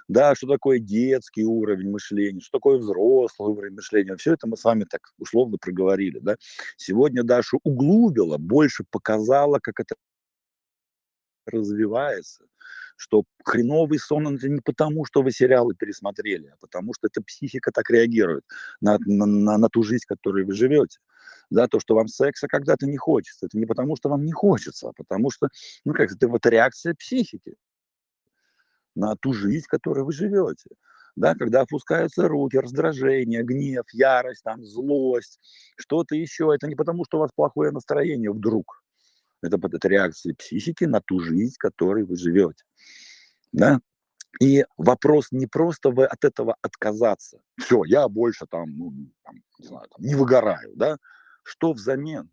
[0.06, 4.14] да, что такое детский уровень мышления, что такое взрослый уровень мышления.
[4.16, 6.36] Все это мы с вами так условно проговорили, да.
[6.76, 9.96] Сегодня Даша углубила, больше показала, как это
[11.46, 12.44] развивается,
[12.96, 17.72] что хреновый сон это не потому, что вы сериалы пересмотрели, а потому что эта психика
[17.72, 18.44] так реагирует
[18.80, 21.00] на, на, на, на ту жизнь, которой вы живете.
[21.50, 24.88] Да, то, что вам секса когда-то не хочется, это не потому, что вам не хочется,
[24.88, 25.48] а потому что,
[25.84, 27.56] ну как, это вот реакция психики
[28.94, 30.70] на ту жизнь, в которой вы живете.
[31.16, 35.38] Да, когда опускаются руки, раздражение, гнев, ярость, там, злость,
[35.76, 36.50] что-то еще.
[36.52, 38.82] Это не потому, что у вас плохое настроение вдруг.
[39.40, 42.64] Это, это реакция психики на ту жизнь, в которой вы живете.
[43.52, 43.80] Да?
[44.40, 47.40] И вопрос не просто вы от этого отказаться.
[47.58, 50.98] Все, я больше там, ну, там, не знаю, там, не выгораю, да?
[51.42, 52.30] Что взамен?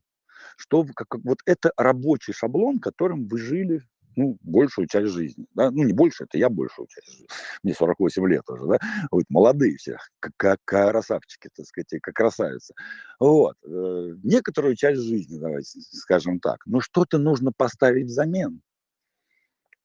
[0.57, 3.81] Что как, вот это рабочий шаблон, которым вы жили
[4.15, 5.45] ну, большую часть жизни.
[5.53, 5.71] Да?
[5.71, 7.27] Ну, не больше, это я большую часть жизни.
[7.63, 8.79] Мне 48 лет уже, да?
[9.09, 12.73] Вот, молодые все, как, как красавчики, так сказать, как красавицы.
[13.19, 13.55] Вот.
[13.65, 16.65] Э, некоторую часть жизни, давайте скажем так.
[16.65, 18.61] Но что-то нужно поставить взамен.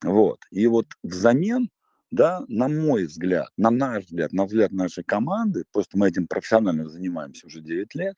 [0.02, 0.40] Вот.
[0.50, 1.70] И вот взамен,
[2.10, 6.88] да, на мой взгляд, на наш взгляд, на взгляд нашей команды, просто мы этим профессионально
[6.88, 8.16] занимаемся уже 9 лет,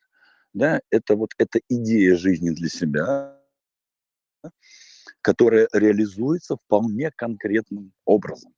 [0.53, 3.37] да, это вот эта идея жизни для себя,
[5.21, 8.53] которая реализуется вполне конкретным образом.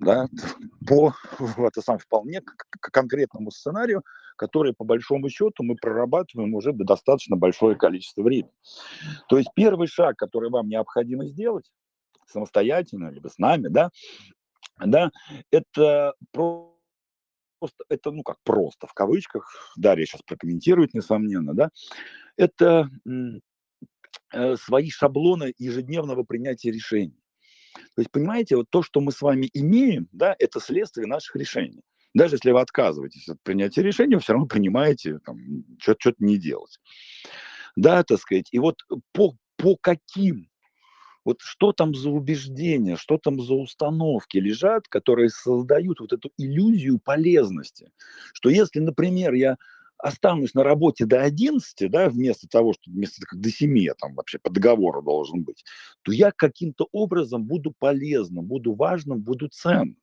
[0.00, 0.28] Да,
[0.86, 1.14] по
[1.58, 4.04] это сам вполне к конкретному сценарию,
[4.36, 8.52] который по большому счету мы прорабатываем уже достаточно большое количество времени.
[9.28, 11.70] То есть первый шаг, который вам необходимо сделать
[12.26, 13.90] самостоятельно, либо с нами, да,
[14.84, 15.10] да,
[15.50, 16.74] это просто
[17.88, 21.70] это, ну как просто, в кавычках, Дарья сейчас прокомментирует, несомненно, да,
[22.36, 22.88] это
[24.32, 27.18] Э, свои шаблоны ежедневного принятия решений.
[27.94, 31.80] То есть, понимаете, вот то, что мы с вами имеем, да, это следствие наших решений.
[32.14, 35.18] Даже если вы отказываетесь от принятия решения, вы все равно принимаете
[35.78, 36.78] что-то не делать.
[37.76, 38.48] Да, так сказать.
[38.50, 38.76] И вот
[39.12, 40.50] по, по каким,
[41.28, 46.98] вот что там за убеждения, что там за установки лежат, которые создают вот эту иллюзию
[46.98, 47.92] полезности.
[48.32, 49.58] Что если, например, я
[49.98, 54.14] останусь на работе до 11, да, вместо того, что вместо как до 7 я там
[54.14, 55.64] вообще по договору должен быть,
[56.00, 59.98] то я каким-то образом буду полезным, буду важным, буду ценным.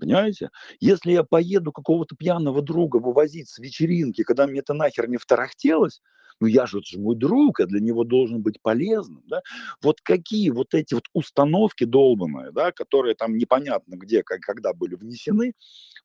[0.00, 0.50] Понимаете?
[0.80, 6.00] Если я поеду какого-то пьяного друга вывозить с вечеринки, когда мне это нахер не второхтелось,
[6.40, 9.42] ну я же, это же мой друг, я для него должен быть полезным, да,
[9.82, 14.94] вот какие вот эти вот установки долбанные, да, которые там непонятно где, как, когда были
[14.94, 15.52] внесены,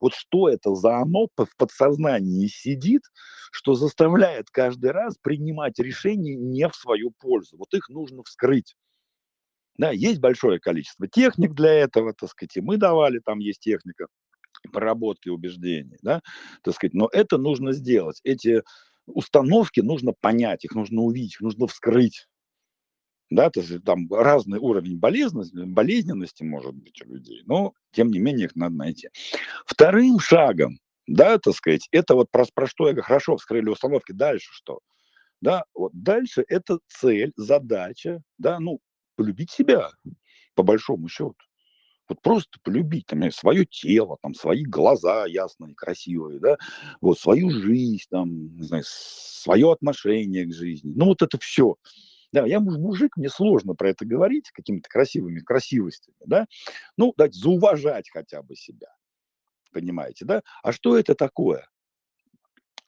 [0.01, 3.03] вот что это за оно в подсознании сидит,
[3.51, 8.75] что заставляет каждый раз принимать решения не в свою пользу, вот их нужно вскрыть.
[9.77, 14.07] Да, есть большое количество техник для этого, так сказать, и мы давали, там есть техника
[14.71, 16.21] проработки убеждений, да,
[16.63, 18.21] так сказать, но это нужно сделать.
[18.23, 18.63] Эти
[19.07, 22.27] установки нужно понять, их нужно увидеть, их нужно вскрыть.
[23.31, 28.19] Да, то есть там разный уровень болезненности, болезненности может быть у людей, но тем не
[28.19, 29.09] менее их надо найти.
[29.65, 34.49] Вторым шагом, да, так сказать, это вот про, про что я хорошо, вскрыли установки, дальше
[34.53, 34.79] что?
[35.41, 38.79] Да, вот дальше это цель, задача, да, ну,
[39.15, 39.89] полюбить себя,
[40.53, 41.35] по большому счету.
[42.07, 46.57] Вот просто полюбить там, свое тело, там, свои глаза ясные, красивые, да,
[47.01, 50.93] вот свою жизнь, там, не знаю, свое отношение к жизни.
[50.95, 51.77] Ну, вот это все.
[52.31, 56.45] Да, я мужик, мне сложно про это говорить какими-то красивыми красивостями, да.
[56.97, 58.93] Ну, дать зауважать хотя бы себя,
[59.71, 60.43] понимаете, да.
[60.61, 61.67] А что это такое?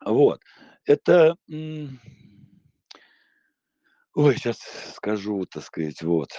[0.05, 0.41] Вот,
[0.85, 1.37] это...
[4.17, 4.57] Ой, сейчас
[4.95, 6.31] скажу, так сказать, вот.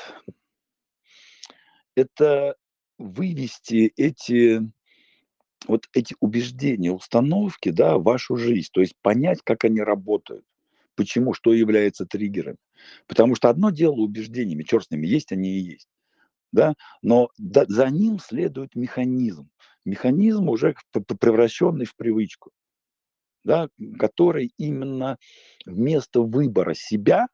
[1.96, 2.54] Это
[2.98, 4.60] вывести эти
[5.66, 10.44] вот эти убеждения, установки, да, в вашу жизнь, то есть понять, как они работают,
[10.96, 12.58] почему, что является триггерами.
[13.08, 15.88] Потому что одно дело убеждениями, черт есть они и есть,
[16.52, 19.50] да, но за ним следует механизм,
[19.84, 20.74] механизм уже
[21.20, 22.52] превращенный в привычку,
[23.44, 23.68] да,
[23.98, 25.18] который именно
[25.66, 27.28] вместо выбора себя,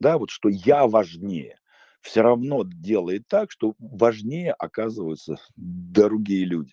[0.00, 1.58] да, вот что я важнее,
[2.00, 6.72] все равно делает так, что важнее оказываются другие люди.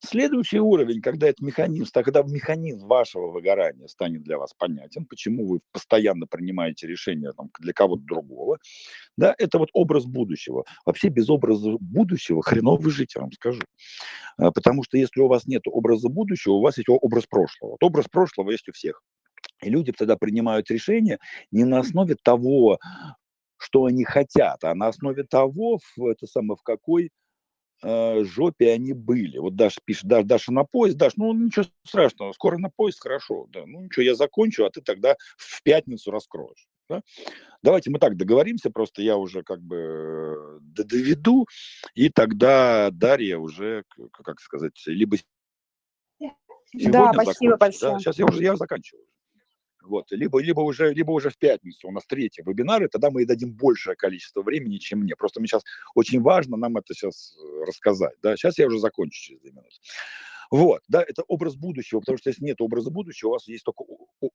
[0.00, 5.58] Следующий уровень, когда этот механизм, когда механизм вашего выгорания станет для вас понятен, почему вы
[5.72, 8.58] постоянно принимаете решения там, для кого-то другого,
[9.16, 10.64] да, это вот образ будущего.
[10.86, 13.60] Вообще без образа будущего хреново жить, я вам скажу.
[14.36, 17.72] А, потому что если у вас нет образа будущего, у вас есть образ прошлого.
[17.72, 19.02] Вот образ прошлого есть у всех.
[19.62, 21.18] И люди тогда принимают решения
[21.50, 22.78] не на основе того,
[23.56, 27.10] что они хотят, а на основе того, в, это самое, в какой
[27.82, 29.38] э, жопе они были.
[29.38, 33.46] Вот Даша пишет, Даша, Даша на поезд, Даша, ну ничего страшного, скоро на поезд, хорошо,
[33.48, 36.68] да, ну ничего, я закончу, а ты тогда в пятницу раскроешь.
[36.88, 37.02] Да?
[37.62, 41.46] Давайте мы так договоримся, просто я уже как бы э, доведу,
[41.94, 43.82] и тогда Дарья уже,
[44.12, 45.16] как сказать, либо
[46.72, 47.92] сегодня да, спасибо большое.
[47.92, 49.04] Да, сейчас я уже я заканчиваю.
[49.82, 53.22] Вот, либо, либо, уже, либо уже в пятницу у нас третий вебинар, и тогда мы
[53.22, 55.14] и дадим большее количество времени, чем мне.
[55.16, 55.62] Просто мне сейчас
[55.94, 58.14] очень важно нам это сейчас э, рассказать.
[58.22, 58.36] Да?
[58.36, 59.76] Сейчас я уже закончу через две минуты.
[60.50, 63.84] Вот, да, это образ будущего, потому что если нет образа будущего, у вас есть только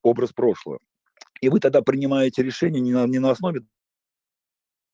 [0.02, 0.80] образ прошлого.
[1.42, 3.62] И вы тогда принимаете решение не на, не на основе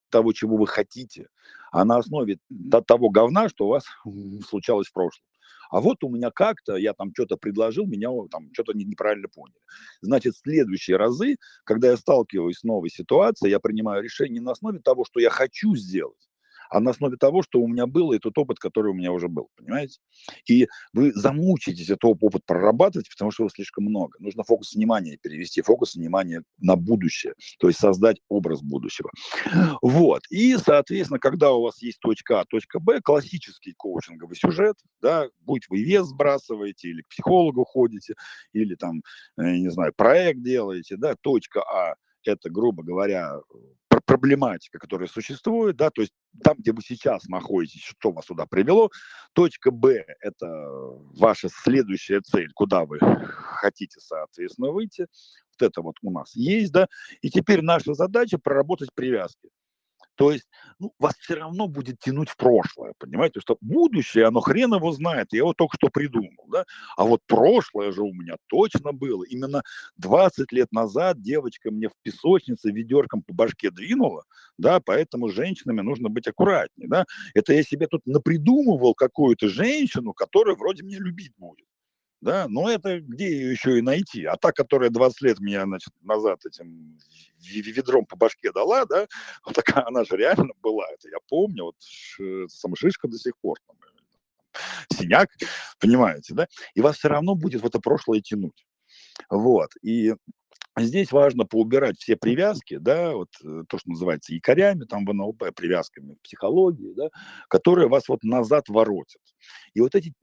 [0.10, 1.28] того, чего вы хотите,
[1.72, 2.40] а на основе
[2.88, 3.86] того говна, что у вас
[4.48, 5.24] случалось в прошлом.
[5.70, 9.60] А вот у меня как-то, я там что-то предложил, меня там что-то неправильно поняли.
[10.02, 15.06] Значит, следующие разы, когда я сталкиваюсь с новой ситуацией, я принимаю решение на основе того,
[15.06, 16.29] что я хочу сделать,
[16.70, 19.28] а на основе того, что у меня было, и тот опыт, который у меня уже
[19.28, 20.00] был, понимаете?
[20.48, 24.18] И вы замучитесь этот опыт прорабатывать, потому что его слишком много.
[24.20, 29.10] Нужно фокус внимания перевести, фокус внимания на будущее, то есть создать образ будущего.
[29.82, 30.22] Вот.
[30.30, 35.68] И, соответственно, когда у вас есть точка А, точка Б, классический коучинговый сюжет, да, будь
[35.70, 38.14] вы вес сбрасываете, или к психологу ходите,
[38.54, 39.02] или там,
[39.38, 43.40] э, не знаю, проект делаете, да, точка А– это, грубо говоря,
[44.20, 46.12] проблематика, которая существует, да, то есть
[46.44, 48.92] там, где вы сейчас находитесь, что вас сюда привело.
[49.34, 50.48] Точка Б– это
[51.18, 55.08] ваша следующая цель, куда вы хотите, соответственно, выйти.
[55.60, 56.88] Вот это вот у нас есть, да.
[57.22, 59.50] И теперь наша задача проработать привязки.
[60.20, 60.50] То есть
[60.80, 63.40] ну, вас все равно будет тянуть в прошлое, понимаете?
[63.40, 66.66] Что будущее, оно хрен его знает, я его только что придумал, да?
[66.98, 69.24] А вот прошлое же у меня точно было.
[69.24, 69.64] Именно
[69.96, 74.26] 20 лет назад девочка мне в песочнице ведерком по башке двинула,
[74.58, 77.06] да, поэтому с женщинами нужно быть аккуратнее, да?
[77.34, 81.69] Это я себе тут напридумывал какую-то женщину, которая вроде меня любить будет
[82.22, 84.26] да, но это где ее еще и найти?
[84.26, 86.98] А та, которая 20 лет меня, значит, назад этим
[87.40, 89.08] ведром по башке дала, да,
[89.46, 91.76] вот такая она же реально была, это я помню, вот
[92.52, 93.78] сама шишка до сих пор, там,
[94.94, 95.30] синяк,
[95.80, 98.66] понимаете, да, и вас все равно будет в это прошлое тянуть.
[99.30, 100.14] Вот, и
[100.78, 105.54] Здесь важно поубирать все привязки, да, вот э, то, что называется якорями, там в НЛП,
[105.56, 107.10] привязками в психологии, да,
[107.50, 109.22] которые вас вот назад воротят.
[109.74, 110.14] И вот эти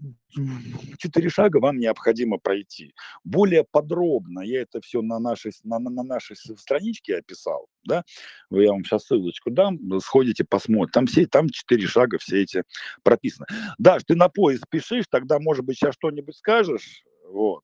[0.99, 2.95] четыре шага вам необходимо пройти.
[3.25, 8.05] Более подробно я это все на нашей, на, на нашей страничке описал, да,
[8.51, 12.63] я вам сейчас ссылочку дам, сходите, посмотрите, там все, там четыре шага все эти
[13.03, 13.47] прописаны.
[13.79, 17.63] Даш, ты на поезд пишешь, тогда, может быть, сейчас что-нибудь скажешь, вот,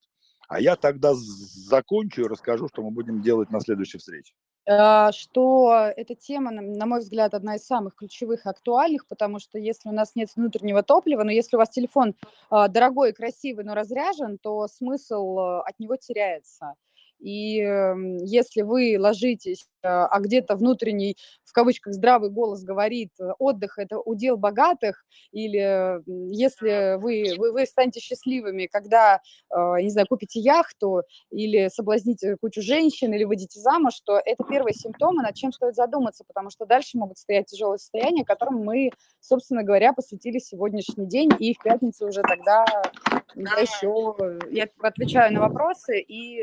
[0.52, 4.34] а я тогда закончу и расскажу, что мы будем делать на следующей встрече.
[4.68, 9.58] А, что эта тема, на мой взгляд, одна из самых ключевых и актуальных, потому что
[9.58, 12.14] если у нас нет внутреннего топлива, но если у вас телефон
[12.50, 16.74] а, дорогой и красивый, но разряжен, то смысл а, от него теряется.
[17.22, 17.56] И
[18.24, 23.98] если вы ложитесь, а, а где-то внутренний, в кавычках, здравый голос говорит, э, отдых– это
[23.98, 26.00] удел богатых, или
[26.32, 29.20] если вы, вы, вы станете счастливыми, когда,
[29.50, 34.74] а, не знаю, купите яхту, или соблазните кучу женщин, или выйдете замуж, то это первые
[34.74, 39.62] симптомы, над чем стоит задуматься, потому что дальше могут стоять тяжелые состояния, которым мы, собственно
[39.62, 42.64] говоря, посвятили сегодняшний день, и в пятницу уже тогда
[43.34, 44.14] я еще
[44.50, 46.40] я отвечаю на вопросы и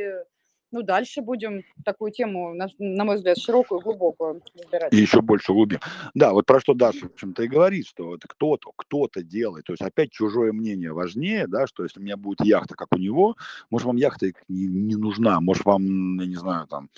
[0.71, 4.93] ну, дальше будем такую тему, на, на мой взгляд, широкую, глубокую разбирать.
[4.93, 5.79] И еще больше глубин.
[6.13, 9.65] Да, вот про что Даша, в общем-то, и говорит, что это кто-то, кто-то делает.
[9.65, 12.97] То есть опять чужое мнение важнее, да, что если у меня будет яхта, как у
[12.97, 13.35] него,
[13.69, 16.89] может, вам яхта не, не нужна, может, вам, я не знаю, там,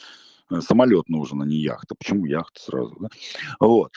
[0.51, 1.95] э, самолет нужен, а не яхта.
[1.95, 3.09] Почему яхта сразу, да?
[3.59, 3.93] Вот.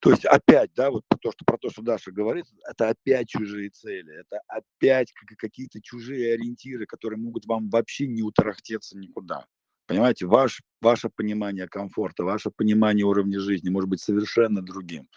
[0.00, 3.70] То есть опять, да, вот то, что, про то, что Даша говорит, это опять чужие
[3.70, 9.46] цели, это опять какие-то чужие ориентиры, которые могут вам вообще не утарахтеться никуда.
[9.86, 15.08] Понимаете, ваш, ваше понимание комфорта, ваше понимание уровня жизни может быть совершенно другим.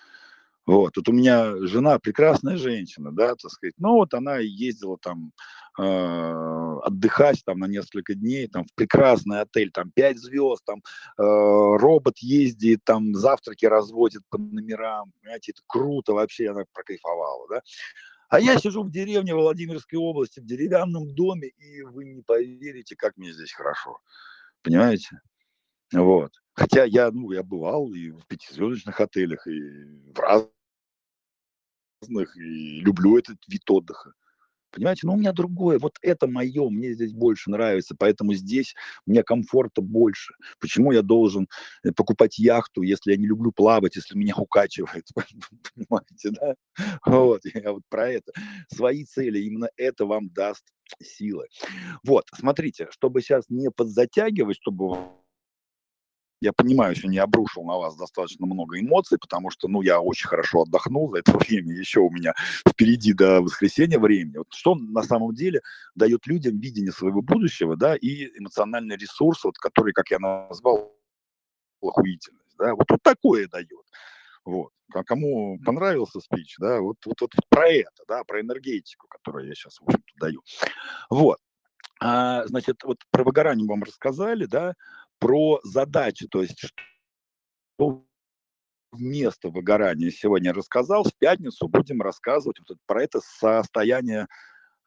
[0.67, 5.31] Вот, тут у меня жена прекрасная женщина, да, так сказать, ну вот она ездила там
[5.79, 10.83] э, отдыхать там на несколько дней, там в прекрасный отель, там пять звезд, там
[11.17, 17.61] э, робот ездит, там завтраки разводит по номерам, понимаете, это круто вообще, она прокайфовала, да.
[18.29, 23.17] А я сижу в деревне Владимирской области, в деревянном доме, и вы не поверите, как
[23.17, 23.97] мне здесь хорошо,
[24.61, 25.21] понимаете?
[25.93, 26.31] Вот.
[26.53, 29.59] Хотя я, ну, я бывал и в пятизвездочных отелях, и
[30.13, 30.19] в
[32.01, 34.13] разных, и люблю этот вид отдыха.
[34.71, 35.79] Понимаете, но у меня другое.
[35.79, 38.73] Вот это мое, мне здесь больше нравится, поэтому здесь
[39.05, 40.33] мне комфорта больше.
[40.59, 41.49] Почему я должен
[41.83, 45.07] э, покупать яхту, если я не люблю плавать, если меня укачивает?
[45.75, 46.55] Понимаете, да?
[47.05, 48.31] Вот, я вот про это.
[48.73, 50.63] Свои цели, именно это вам даст
[51.01, 51.47] силы.
[52.03, 54.97] Вот, смотрите, чтобы сейчас не подзатягивать, чтобы
[56.41, 60.27] я понимаю, что не обрушил на вас достаточно много эмоций, потому что, ну, я очень
[60.27, 62.33] хорошо отдохнул за это время, еще у меня
[62.67, 64.37] впереди до воскресенья времени.
[64.37, 65.61] Вот что на самом деле
[65.95, 70.91] дает людям видение своего будущего, да, и эмоциональный ресурс, вот, который, как я назвал,
[71.81, 73.69] охуительность, да, вот, вот такое дает.
[74.43, 74.71] Вот.
[74.93, 79.53] А кому понравился спич, да, вот, вот, вот про это, да, про энергетику, которую я
[79.53, 80.41] сейчас, в общем-то, даю.
[81.09, 81.37] Вот.
[82.03, 84.73] А, значит, вот про выгорание вам рассказали, да,
[85.21, 86.59] про задачи, то есть
[87.77, 88.03] что
[88.91, 94.25] вместо выгорания сегодня рассказал, в пятницу будем рассказывать вот про это состояние, э,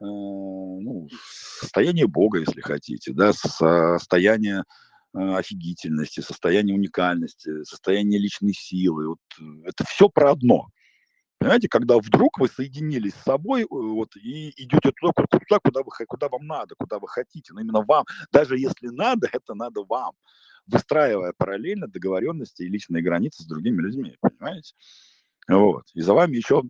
[0.01, 1.09] ну,
[1.61, 4.65] состояние Бога, если хотите, да, состояние
[5.15, 9.09] э, офигительности, состояние уникальности, состояние личной силы.
[9.11, 9.21] Вот
[9.65, 10.67] это все про одно.
[11.39, 16.07] Понимаете, когда вдруг вы соединились с собой э, вот, и идете туда, туда куда, вы,
[16.07, 20.13] куда вам надо, куда вы хотите, но именно вам, даже если надо, это надо вам,
[20.67, 24.75] выстраивая параллельно договоренности и личные границы с другими людьми, понимаете?
[25.47, 25.85] Вот.
[25.93, 26.63] И за вами еще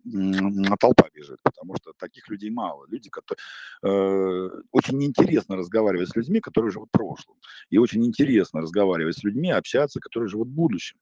[0.81, 2.87] толпа бежит, потому что таких людей мало.
[2.89, 3.41] Люди, которые...
[3.85, 7.37] Э, очень неинтересно разговаривать с людьми, которые живут в прошлом.
[7.71, 10.99] И очень интересно разговаривать с людьми, общаться, которые живут в будущем.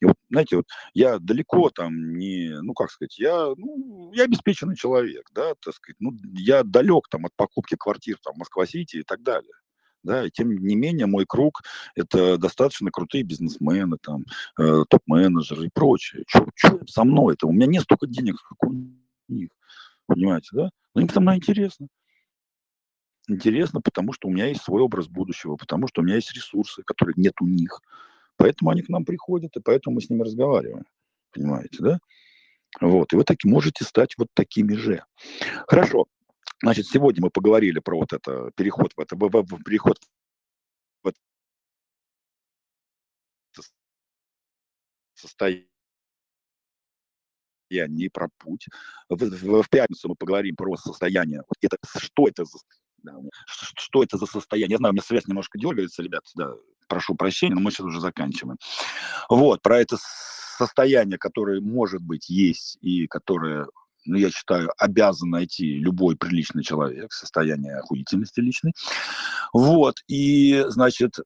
[0.00, 4.76] И вот, знаете, вот я далеко там не, ну, как сказать, я, ну, я обеспеченный
[4.76, 9.02] человек, да, так сказать, ну, я далек там от покупки квартир там в Москва-Сити и
[9.02, 9.52] так далее.
[10.02, 11.60] Да, и тем не менее мой круг–
[11.94, 14.24] это достаточно крутые бизнесмены, там,
[14.58, 16.24] э, топ-менеджеры и прочее.
[16.26, 17.46] Что со мной это?
[17.46, 18.74] У меня нет столько денег, как у
[19.28, 19.50] них.
[20.06, 20.70] Понимаете, да?
[20.94, 21.88] Но им со мной интересно.
[23.28, 26.82] Интересно, потому что у меня есть свой образ будущего, потому что у меня есть ресурсы,
[26.82, 27.80] которые нет у них.
[28.40, 30.86] Поэтому они к нам приходят, и поэтому мы с ними разговариваем.
[31.30, 31.98] Понимаете, да?
[32.80, 33.12] Вот.
[33.12, 35.04] И вы таки можете стать вот такими же.
[35.66, 36.06] Хорошо.
[36.62, 39.98] Значит, сегодня мы поговорили про вот это переход в это, в, в, в переход
[41.02, 41.18] в это
[45.14, 45.66] состояние
[47.70, 48.68] не про путь.
[49.10, 51.42] В, в, в пятницу мы поговорим про состояние.
[51.60, 52.58] Это, что это за
[53.76, 54.72] что это за состояние?
[54.72, 56.54] Я знаю, у меня связь немножко дергается, ребят, да,
[56.90, 58.58] прошу прощения, но мы сейчас уже заканчиваем.
[59.30, 59.96] Вот, про это
[60.58, 63.66] состояние, которое, может быть, есть и которое
[64.06, 68.72] ну, я считаю, обязан найти любой приличный человек, состояние охуительности личной.
[69.52, 71.16] Вот, и, значит,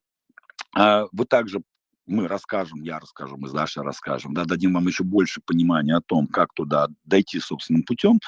[0.76, 1.62] а, вы также
[2.06, 6.02] мы расскажем, я расскажу, мы с Дашей расскажем, да, дадим вам еще больше понимания о
[6.02, 8.20] том, как туда дойти собственным путем.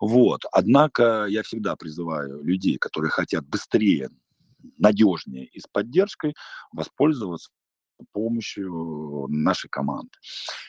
[0.00, 0.40] Вот.
[0.50, 4.08] Однако я всегда призываю людей, которые хотят быстрее
[4.78, 6.34] надежнее и с поддержкой
[6.72, 7.50] воспользоваться
[8.12, 10.10] помощью нашей команды.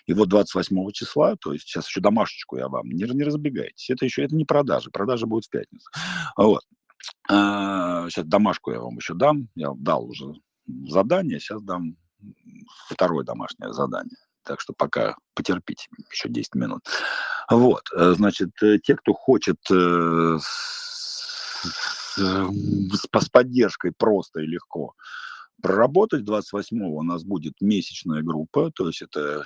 [0.06, 4.06] И вот 28 числа, то есть сейчас еще домашечку я вам, не, не разбегайтесь, это
[4.06, 5.90] еще это не продажи, продажи будут в пятницу.
[6.36, 6.64] Вот.
[7.30, 10.34] А, сейчас домашку я вам еще дам, я дал уже
[10.88, 11.96] задание, сейчас дам
[12.90, 14.18] второе домашнее задание.
[14.44, 16.82] Так что пока потерпите, еще 10 минут.
[17.50, 19.58] Вот, э, значит, э, те, кто хочет
[22.18, 22.48] э,
[22.94, 24.96] с, с поддержкой просто и легко
[25.62, 26.24] проработать.
[26.24, 29.44] 28-го у нас будет месячная группа, то есть это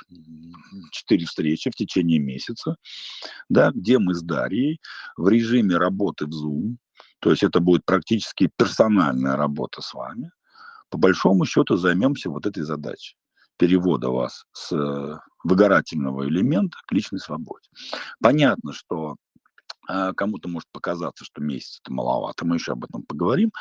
[0.91, 2.77] 4 встречи в течение месяца,
[3.49, 4.79] да, где мы с Дарьей
[5.17, 6.77] в режиме работы в Zoom,
[7.19, 10.31] то есть это будет практически персональная работа с вами.
[10.89, 13.17] По большому счету займемся вот этой задачей
[13.57, 17.67] перевода вас с выгорательного элемента к личной свободе.
[18.21, 19.15] Понятно, что
[19.87, 23.51] кому-то может показаться, что месяц это маловато, мы еще об этом поговорим.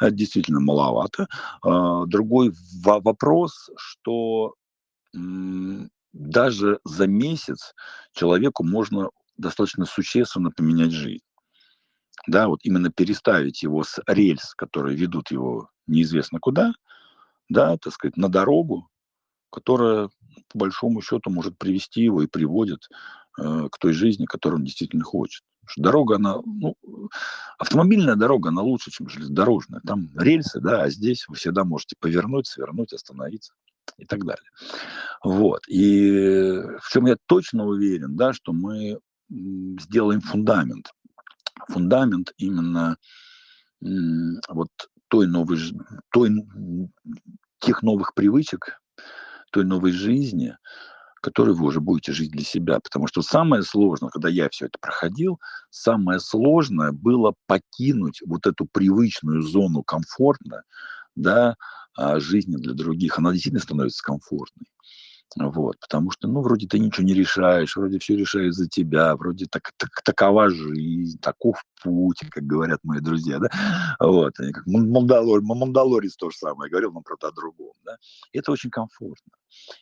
[0.00, 1.26] Это действительно маловато.
[1.62, 2.52] А, другой
[2.82, 4.54] вопрос, что
[6.12, 7.74] даже за месяц
[8.12, 11.24] человеку можно достаточно существенно поменять жизнь.
[12.26, 16.72] Да, вот именно переставить его с рельс, которые ведут его неизвестно куда,
[17.48, 18.88] да, так сказать, на дорогу,
[19.50, 20.08] которая
[20.48, 22.88] по большому счету может привести его и приводит
[23.38, 25.42] э, к той жизни, которую он действительно хочет.
[25.72, 26.76] Что дорога, она, ну,
[27.58, 29.80] автомобильная дорога, она лучше, чем железнодорожная.
[29.86, 33.54] Там рельсы, да, а здесь вы всегда можете повернуть, свернуть, остановиться
[33.96, 34.50] и так далее.
[35.24, 35.62] Вот.
[35.68, 38.98] И в чем я точно уверен, да, что мы
[39.30, 40.90] сделаем фундамент.
[41.68, 42.98] Фундамент именно
[43.80, 44.68] вот
[45.08, 45.58] той новой,
[46.10, 46.30] той,
[47.60, 48.78] тех новых привычек,
[49.52, 50.54] той новой жизни,
[51.22, 52.80] которую вы уже будете жить для себя.
[52.80, 58.66] Потому что самое сложное, когда я все это проходил, самое сложное было покинуть вот эту
[58.66, 60.64] привычную зону комфортно,
[61.16, 61.56] да,
[61.94, 63.18] а жизни для других.
[63.18, 64.66] Она действительно становится комфортной.
[65.36, 69.46] Вот, потому что, ну, вроде ты ничего не решаешь, вроде все решают за тебя, вроде
[69.50, 73.48] так, так, такова жизнь, таков путь, как говорят мои друзья, да,
[73.98, 77.96] вот, они как Мандалор, Мандалорец то же самое говорил, но, правда, о другом, да,
[78.32, 79.32] это очень комфортно.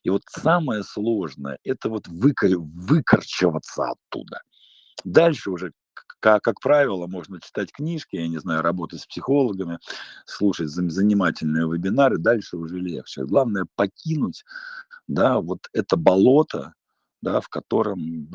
[0.04, 4.42] И вот самое сложное, это вот выкор, выкорчеваться оттуда.
[5.04, 5.72] Дальше уже
[6.20, 9.78] как, как правило, можно читать книжки, я не знаю, работать с психологами,
[10.26, 13.24] слушать занимательные вебинары, дальше уже легче.
[13.24, 14.44] Главное покинуть
[15.10, 16.74] да, вот это болото,
[17.22, 18.28] да, в котором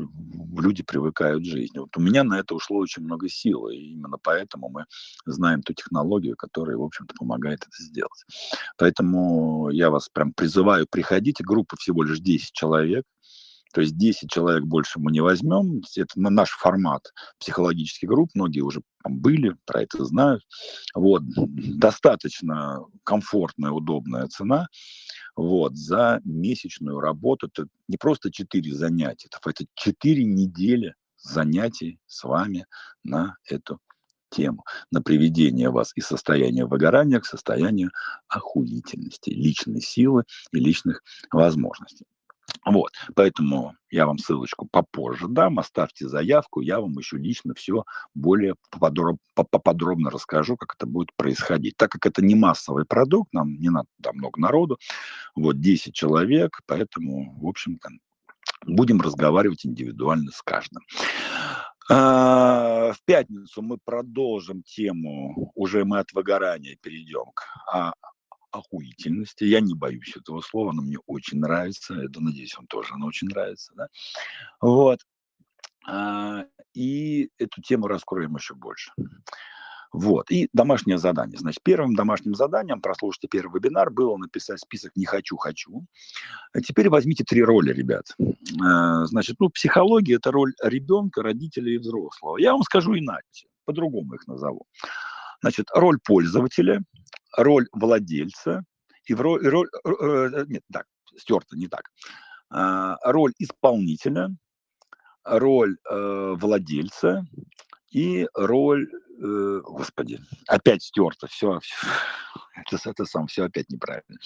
[0.59, 1.79] люди привыкают жизни.
[1.79, 4.85] Вот у меня на это ушло очень много сил, и именно поэтому мы
[5.25, 8.25] знаем ту технологию, которая, в общем-то, помогает это сделать.
[8.77, 13.05] Поэтому я вас прям призываю, приходите, группа всего лишь 10 человек,
[13.75, 15.81] то есть 10 человек больше мы не возьмем.
[15.97, 18.29] Это наш формат психологических групп.
[18.33, 20.43] Многие уже там были, про это знают.
[20.93, 21.23] Вот.
[21.25, 24.69] Достаточно комфортная, удобная цена.
[25.35, 25.75] Вот.
[25.75, 27.47] За месячную работу.
[27.47, 29.27] Это не просто 4 занятия.
[29.29, 32.67] Это 4 недели занятий с вами
[33.03, 33.81] на эту
[34.29, 37.91] тему, на приведение вас из состояния выгорания к состоянию
[38.29, 40.23] охуительности, личной силы
[40.53, 42.05] и личных возможностей.
[42.65, 47.85] Вот, поэтому я вам ссылочку попозже дам, оставьте заявку, я вам еще лично все
[48.15, 48.55] более
[49.61, 51.77] подробно, расскажу, как это будет происходить.
[51.77, 54.79] Так как это не массовый продукт, нам не надо там много народу,
[55.35, 57.89] вот 10 человек, поэтому, в общем-то,
[58.65, 60.81] будем разговаривать индивидуально с каждым.
[61.87, 67.93] А, в пятницу мы продолжим тему, уже мы от выгорания перейдем к а,
[68.55, 69.43] охуительности.
[69.43, 71.95] Я не боюсь этого слова, оно мне очень нравится.
[71.95, 73.71] Это, надеюсь, вам тоже оно очень нравится.
[73.75, 73.87] Да?
[74.61, 74.99] Вот.
[75.87, 78.91] А, и эту тему раскроем еще больше.
[79.91, 80.29] Вот.
[80.29, 81.39] И домашнее задание.
[81.39, 85.85] Значит, первым домашним заданием, прослушайте первый вебинар, было написать список «не хочу, хочу».
[86.53, 88.05] А теперь возьмите три роли, ребят.
[88.61, 92.37] А, значит, ну, психология– это роль ребенка, родителя и взрослого.
[92.37, 94.65] Я вам скажу иначе, по-другому их назову.
[95.41, 96.81] Значит, роль пользователя,
[97.37, 98.63] роль владельца
[99.05, 100.85] и, в роль, роль э, э, нет, так,
[101.17, 101.91] стерто, не так.
[102.49, 104.29] А, роль исполнителя,
[105.23, 107.25] роль э, владельца
[107.91, 111.59] и роль, господи, опять стерто, все,
[112.55, 114.17] это, это сам, все опять неправильно.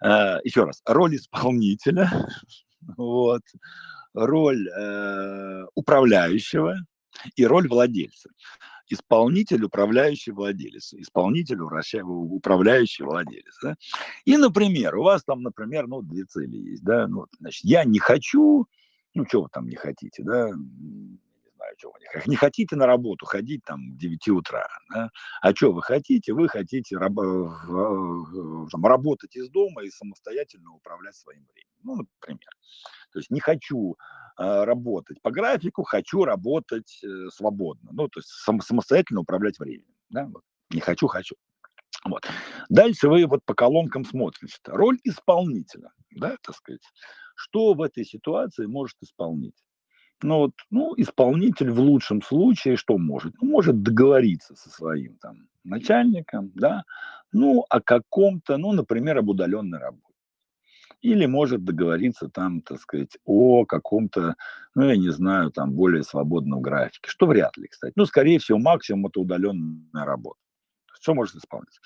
[0.00, 2.10] А, еще раз, роль исполнителя,
[2.96, 3.42] вот,
[4.12, 4.68] роль
[5.74, 6.76] управляющего
[7.36, 8.28] и роль владельца
[8.92, 13.58] исполнитель, управляющий владелец, исполнитель, управляющий владелец.
[13.62, 13.76] Да?
[14.24, 17.98] И, например, у вас там, например, ну, две цели есть, да, ну, значит, я не
[17.98, 18.66] хочу,
[19.14, 20.50] ну, что вы там не хотите, да,
[21.72, 25.10] не знаю, что вы не хотите, на работу ходить там к 9 утра, да?
[25.40, 26.32] а что вы хотите?
[26.32, 27.14] Вы хотите раб-
[28.70, 32.50] там, работать из дома и самостоятельно управлять своим временем, ну, например.
[33.12, 33.96] То есть не хочу
[34.38, 37.90] э, работать по графику, хочу работать э, свободно.
[37.92, 39.94] Ну, то есть сам, самостоятельно управлять временем.
[40.08, 40.26] Да?
[40.26, 40.42] Вот.
[40.70, 41.36] Не хочу, хочу.
[42.04, 42.26] Вот.
[42.68, 44.56] Дальше вы вот по колонкам смотрите.
[44.66, 46.82] Роль исполнителя, да, так сказать.
[47.34, 49.54] Что в этой ситуации может исполнить?
[50.22, 53.34] Ну, вот, ну, исполнитель в лучшем случае что может?
[53.40, 56.84] Ну, может договориться со своим там начальником, да,
[57.32, 60.02] ну, о каком-то, ну, например, об удаленной работе
[61.02, 64.36] или может договориться там, так сказать, о каком-то,
[64.74, 67.92] ну, я не знаю, там, более свободном графике, что вряд ли, кстати.
[67.96, 70.38] Ну, скорее всего, максимум это удаленная работа.
[71.00, 71.80] Что может исполнить?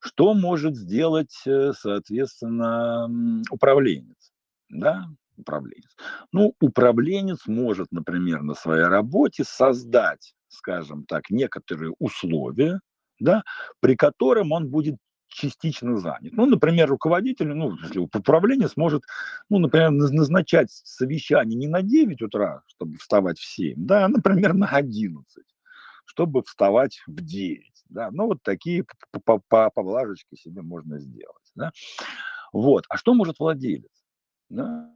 [0.00, 3.08] Что может сделать, э, соответственно,
[3.50, 4.32] управленец?
[4.68, 5.96] Да, управленец.
[6.32, 12.80] Ну, управленец может, например, на своей работе создать, скажем так, некоторые условия,
[13.20, 13.42] да,
[13.80, 14.96] при котором он будет
[15.28, 16.32] частично занят.
[16.32, 19.02] Ну, например, руководитель, ну, если управление сможет,
[19.50, 24.54] ну, например, назначать совещание не на 9 утра, чтобы вставать в 7, да, а, например,
[24.54, 25.44] на 11,
[26.04, 27.84] чтобы вставать в 9.
[27.88, 28.84] Да, ну, вот такие
[29.48, 31.50] поблажечки себе можно сделать.
[31.54, 31.72] Да.
[32.52, 32.84] Вот.
[32.88, 33.90] А что может владелец?
[34.48, 34.92] Да?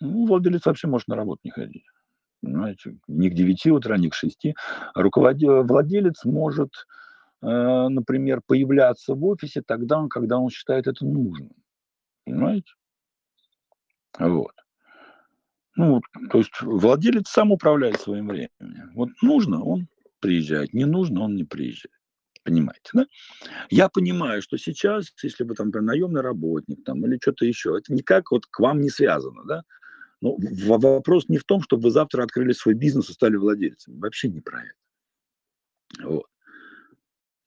[0.00, 1.84] Ну, владелец вообще может на работу не ходить.
[2.42, 2.96] Понимаете?
[3.08, 4.54] Ни к 9 утра, ни к 6.
[4.94, 6.70] Руководитель, владелец может,
[7.42, 11.52] э, например, появляться в офисе тогда, когда он считает это нужным.
[12.24, 12.72] Понимаете?
[14.18, 14.52] Вот.
[15.76, 16.00] Ну,
[16.30, 18.92] то есть владелец сам управляет своим временем.
[18.94, 19.88] Вот нужно, он
[20.20, 21.92] приезжает, не нужно, он не приезжает.
[22.42, 23.06] Понимаете, да?
[23.70, 28.30] Я понимаю, что сейчас, если вы там наемный работник там, или что-то еще, это никак
[28.30, 29.62] вот к вам не связано, да?
[30.26, 30.36] Но
[30.80, 33.98] вопрос не в том, чтобы вы завтра открыли свой бизнес и стали владельцем.
[34.00, 36.04] Вообще не про это.
[36.08, 36.26] Вот.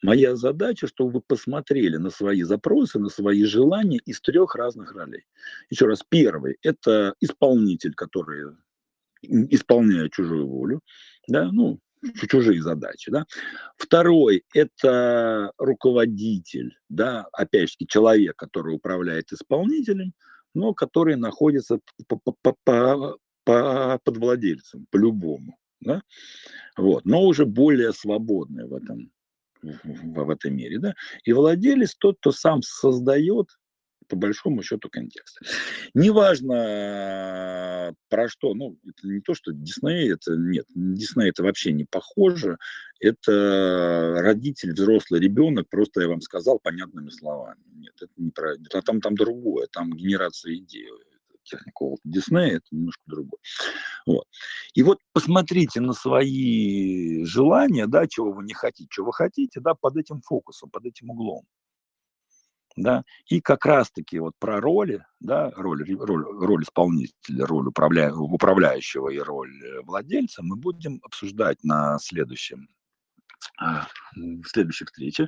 [0.02, 5.26] Моя задача, чтобы вы посмотрели на свои запросы, на свои желания из трех разных ролей.
[5.70, 8.56] Еще раз, первый– это исполнитель, который
[9.22, 10.82] исполняет чужую волю,
[11.28, 11.82] да, ну,
[12.30, 13.26] чужие задачи, да.
[13.76, 20.14] Второй– это руководитель, да, опять же, человек, который управляет исполнителем,
[20.54, 21.80] но который находится
[23.44, 26.02] под владельцем, по-любому, да,
[26.78, 29.12] вот, но уже более свободный в этом
[29.62, 30.94] в, в этой мере, да,
[31.24, 33.59] и владелец тот, кто сам создает
[34.10, 35.40] по большому счету контекст.
[35.94, 41.86] Неважно про что, ну, это не то, что Дисней, это нет, Дисней это вообще не
[41.86, 42.58] похоже,
[43.00, 47.62] это родитель, взрослый ребенок, просто я вам сказал понятными словами.
[47.76, 50.90] Нет, это не про, это, там, там другое, там генерация идей
[51.50, 53.40] технику Диснея, это немножко другое.
[54.06, 54.26] Вот.
[54.74, 59.74] И вот посмотрите на свои желания, да, чего вы не хотите, чего вы хотите, да,
[59.74, 61.46] под этим фокусом, под этим углом.
[62.80, 69.10] Да, и как раз-таки вот про роли, да, роль, роль, роль исполнителя, роль управля, управляющего
[69.10, 72.70] и роль э, владельца мы будем обсуждать на следующем,
[73.60, 73.86] а,
[74.16, 75.28] в следующей встрече,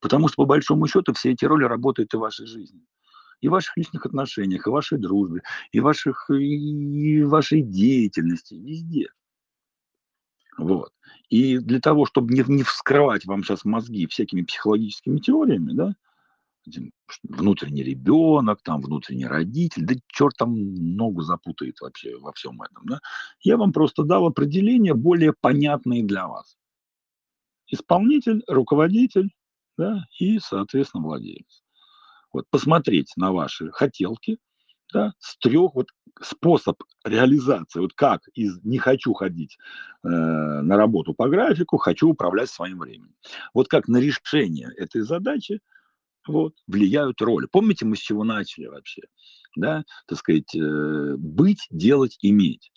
[0.00, 2.84] потому что по большому счету все эти роли работают и в вашей жизни
[3.40, 9.10] и в ваших личных отношениях, и в вашей дружбе, и ваших, и вашей деятельности, везде.
[10.56, 10.92] Вот.
[11.28, 15.94] И для того, чтобы не, не вскрывать вам сейчас мозги всякими психологическими теориями, да,
[17.22, 23.00] внутренний ребенок, там внутренний родитель, да черт там ногу запутает вообще во всем этом, да,
[23.40, 26.56] я вам просто дал определения более понятные для вас.
[27.68, 29.30] Исполнитель, руководитель,
[29.76, 31.62] да, и, соответственно, владелец
[32.32, 34.38] вот посмотреть на ваши хотелки,
[34.92, 35.88] да, с трех вот
[36.20, 39.58] способ реализации, вот как из не хочу ходить
[40.02, 43.14] э, на работу по графику, хочу управлять своим временем.
[43.54, 45.60] Вот как на решение этой задачи
[46.28, 47.46] вот, влияют роли.
[47.50, 49.02] Помните, мы с чего начали вообще?
[49.56, 52.70] Да, так сказать, э, быть, делать, иметь.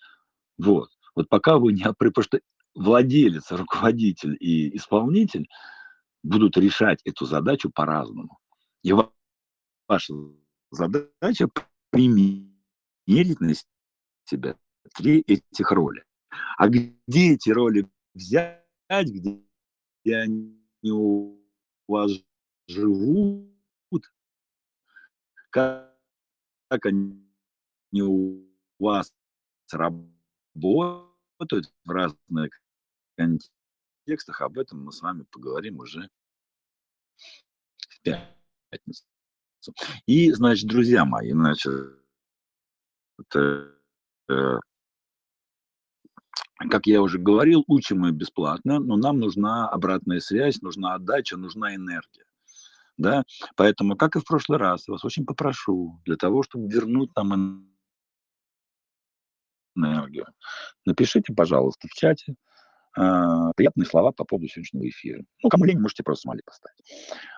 [0.57, 0.90] Вот.
[1.15, 1.84] Вот пока вы не...
[1.84, 2.40] Потому что
[2.73, 5.48] владелец, руководитель и исполнитель
[6.23, 8.40] будут решать эту задачу по-разному.
[8.84, 8.94] И
[9.88, 10.14] ваша
[10.72, 11.49] задача
[11.90, 13.53] примерить на
[14.26, 14.56] себя
[14.95, 16.03] три этих роли.
[16.57, 21.38] А где эти роли взять, где они у
[21.88, 22.11] вас
[22.72, 24.14] живут,
[25.49, 25.98] как,
[26.69, 27.27] как они
[27.93, 28.45] у
[28.80, 29.14] вас
[29.72, 32.52] работают в разных
[33.15, 36.10] контекстах, об этом мы с вами поговорим уже
[37.77, 39.06] в пятницу.
[40.07, 41.72] И, значит, друзья мои, значит,
[43.19, 43.76] это,
[44.30, 44.60] э,
[46.69, 51.76] как я уже говорил, учим мы бесплатно, но нам нужна обратная связь, нужна отдача, нужна
[51.76, 52.26] энергия.
[53.02, 53.23] Да?
[53.56, 57.68] Поэтому, как и в прошлый раз, я вас очень попрошу, для того, чтобы вернуть нам
[59.76, 60.28] энергию,
[60.86, 62.36] напишите, пожалуйста, в чате,
[62.97, 65.23] а, приятные слова по поводу сегодняшнего эфира.
[65.43, 66.84] Ну, кому лень, можете просто смайлик поставить.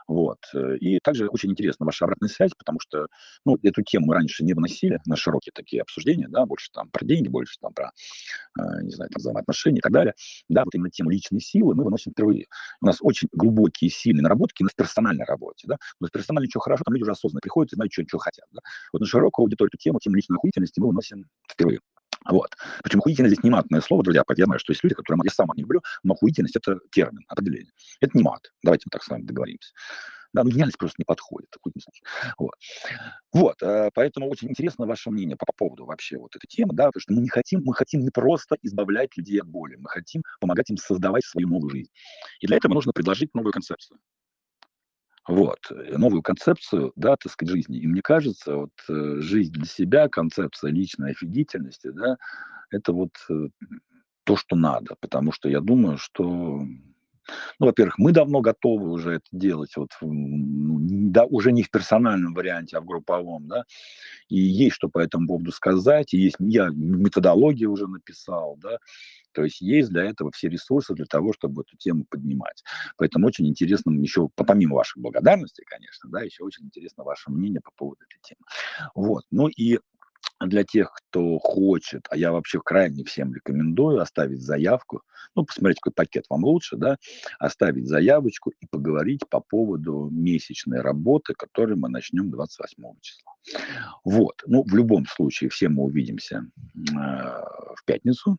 [0.08, 0.40] Вот.
[0.82, 3.08] И также очень интересна ваша обратная связь, потому что,
[3.46, 7.06] ну, эту тему мы раньше не выносили на широкие такие обсуждения, да, больше там про
[7.06, 7.92] деньги, больше там про,
[8.60, 10.14] а, не знаю, там, взаимоотношения и так далее.
[10.50, 12.48] Да, вот именно тему личной силы мы выносим впервые.
[12.82, 15.78] У нас очень глубокие, сильные наработки на персональной работе, да.
[16.00, 18.62] Но персональной ничего хорошо, там люди уже осознанно приходят и знают, что, что хотят, да.
[18.92, 21.80] Вот на широкую аудиторию эту тему, тему личной охуительности мы выносим впервые.
[22.30, 22.50] Вот.
[22.84, 25.48] Причем охуительность здесь не матное слово, друзья, я знаю, что есть люди, которые я сам
[25.56, 27.72] не люблю, но охуительность– это термин, определение.
[28.02, 28.52] Это не мат.
[28.64, 29.72] Давайте мы так с вами договоримся.
[30.34, 31.56] Да, ну гениальность просто не подходит.
[32.40, 32.54] Вот.
[33.34, 36.88] вот, э, поэтому очень интересно ваше мнение по, по поводу вообще вот этой темы, да,
[36.88, 40.24] потому что мы не хотим, мы хотим не просто избавлять людей от боли, мы хотим
[40.40, 41.92] помогать им создавать свою новую жизнь.
[42.40, 44.00] И для этого нужно предложить новую концепцию.
[45.28, 47.78] Вот, э, новую концепцию, да, так сказать, жизни.
[47.80, 52.18] И мне кажется, вот э, жизнь для себя, концепция личной офигительности, да,
[52.72, 53.48] это вот э,
[54.26, 56.62] то, что надо, потому что я думаю, что
[57.60, 62.78] Ну, во-первых, мы давно готовы уже это делать, вот, да, уже не в персональном варианте,
[62.78, 63.64] а в групповом, да,
[64.30, 68.78] и есть что по этому поводу сказать, и есть, я методологию уже написал, да,
[69.34, 72.64] то есть есть для этого все ресурсы для того, чтобы эту тему поднимать.
[72.98, 77.72] Поэтому очень интересно еще, помимо вашей благодарности, конечно, да, еще очень интересно ваше мнение по
[77.76, 78.42] поводу этой темы.
[78.96, 79.24] Вот.
[79.32, 79.80] Ну и
[80.48, 85.02] для тех, кто хочет, а я вообще крайне всем рекомендую оставить заявку,
[85.36, 86.98] ну, посмотреть, какой пакет вам лучше, да,
[87.40, 93.34] оставить заявочку и поговорить по поводу месячной работы, которую мы начнем 28 числа.
[94.04, 96.46] Вот, ну, в любом случае, все мы увидимся
[96.76, 98.38] э, в пятницу,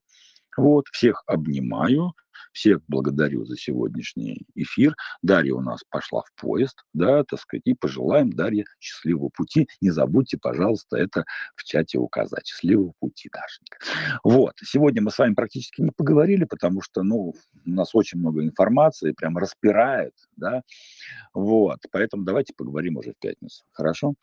[0.56, 2.14] вот, всех обнимаю,
[2.52, 4.94] всех благодарю за сегодняшний эфир.
[5.22, 9.68] Дарья у нас пошла в поезд, да, так сказать, и пожелаем Дарье счастливого пути.
[9.80, 11.24] Не забудьте, пожалуйста, это
[11.56, 12.46] в чате указать.
[12.46, 13.78] Счастливого пути, Дашенька.
[14.22, 17.34] Вот, сегодня мы с вами практически не поговорили, потому что, ну,
[17.66, 20.62] у нас очень много информации, прям распирает, да,
[21.32, 24.14] вот, поэтому давайте поговорим уже в пятницу, хорошо,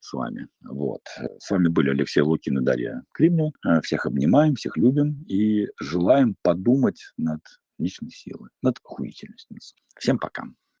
[0.00, 1.02] с вами, вот.
[1.38, 3.50] С вами были Алексей Лукин и Дарья Кремня.
[3.82, 7.40] Всех обнимаем, всех любим и желаем подумать над
[7.78, 9.76] личной силы, над охуительностью.
[9.98, 10.44] Всем пока.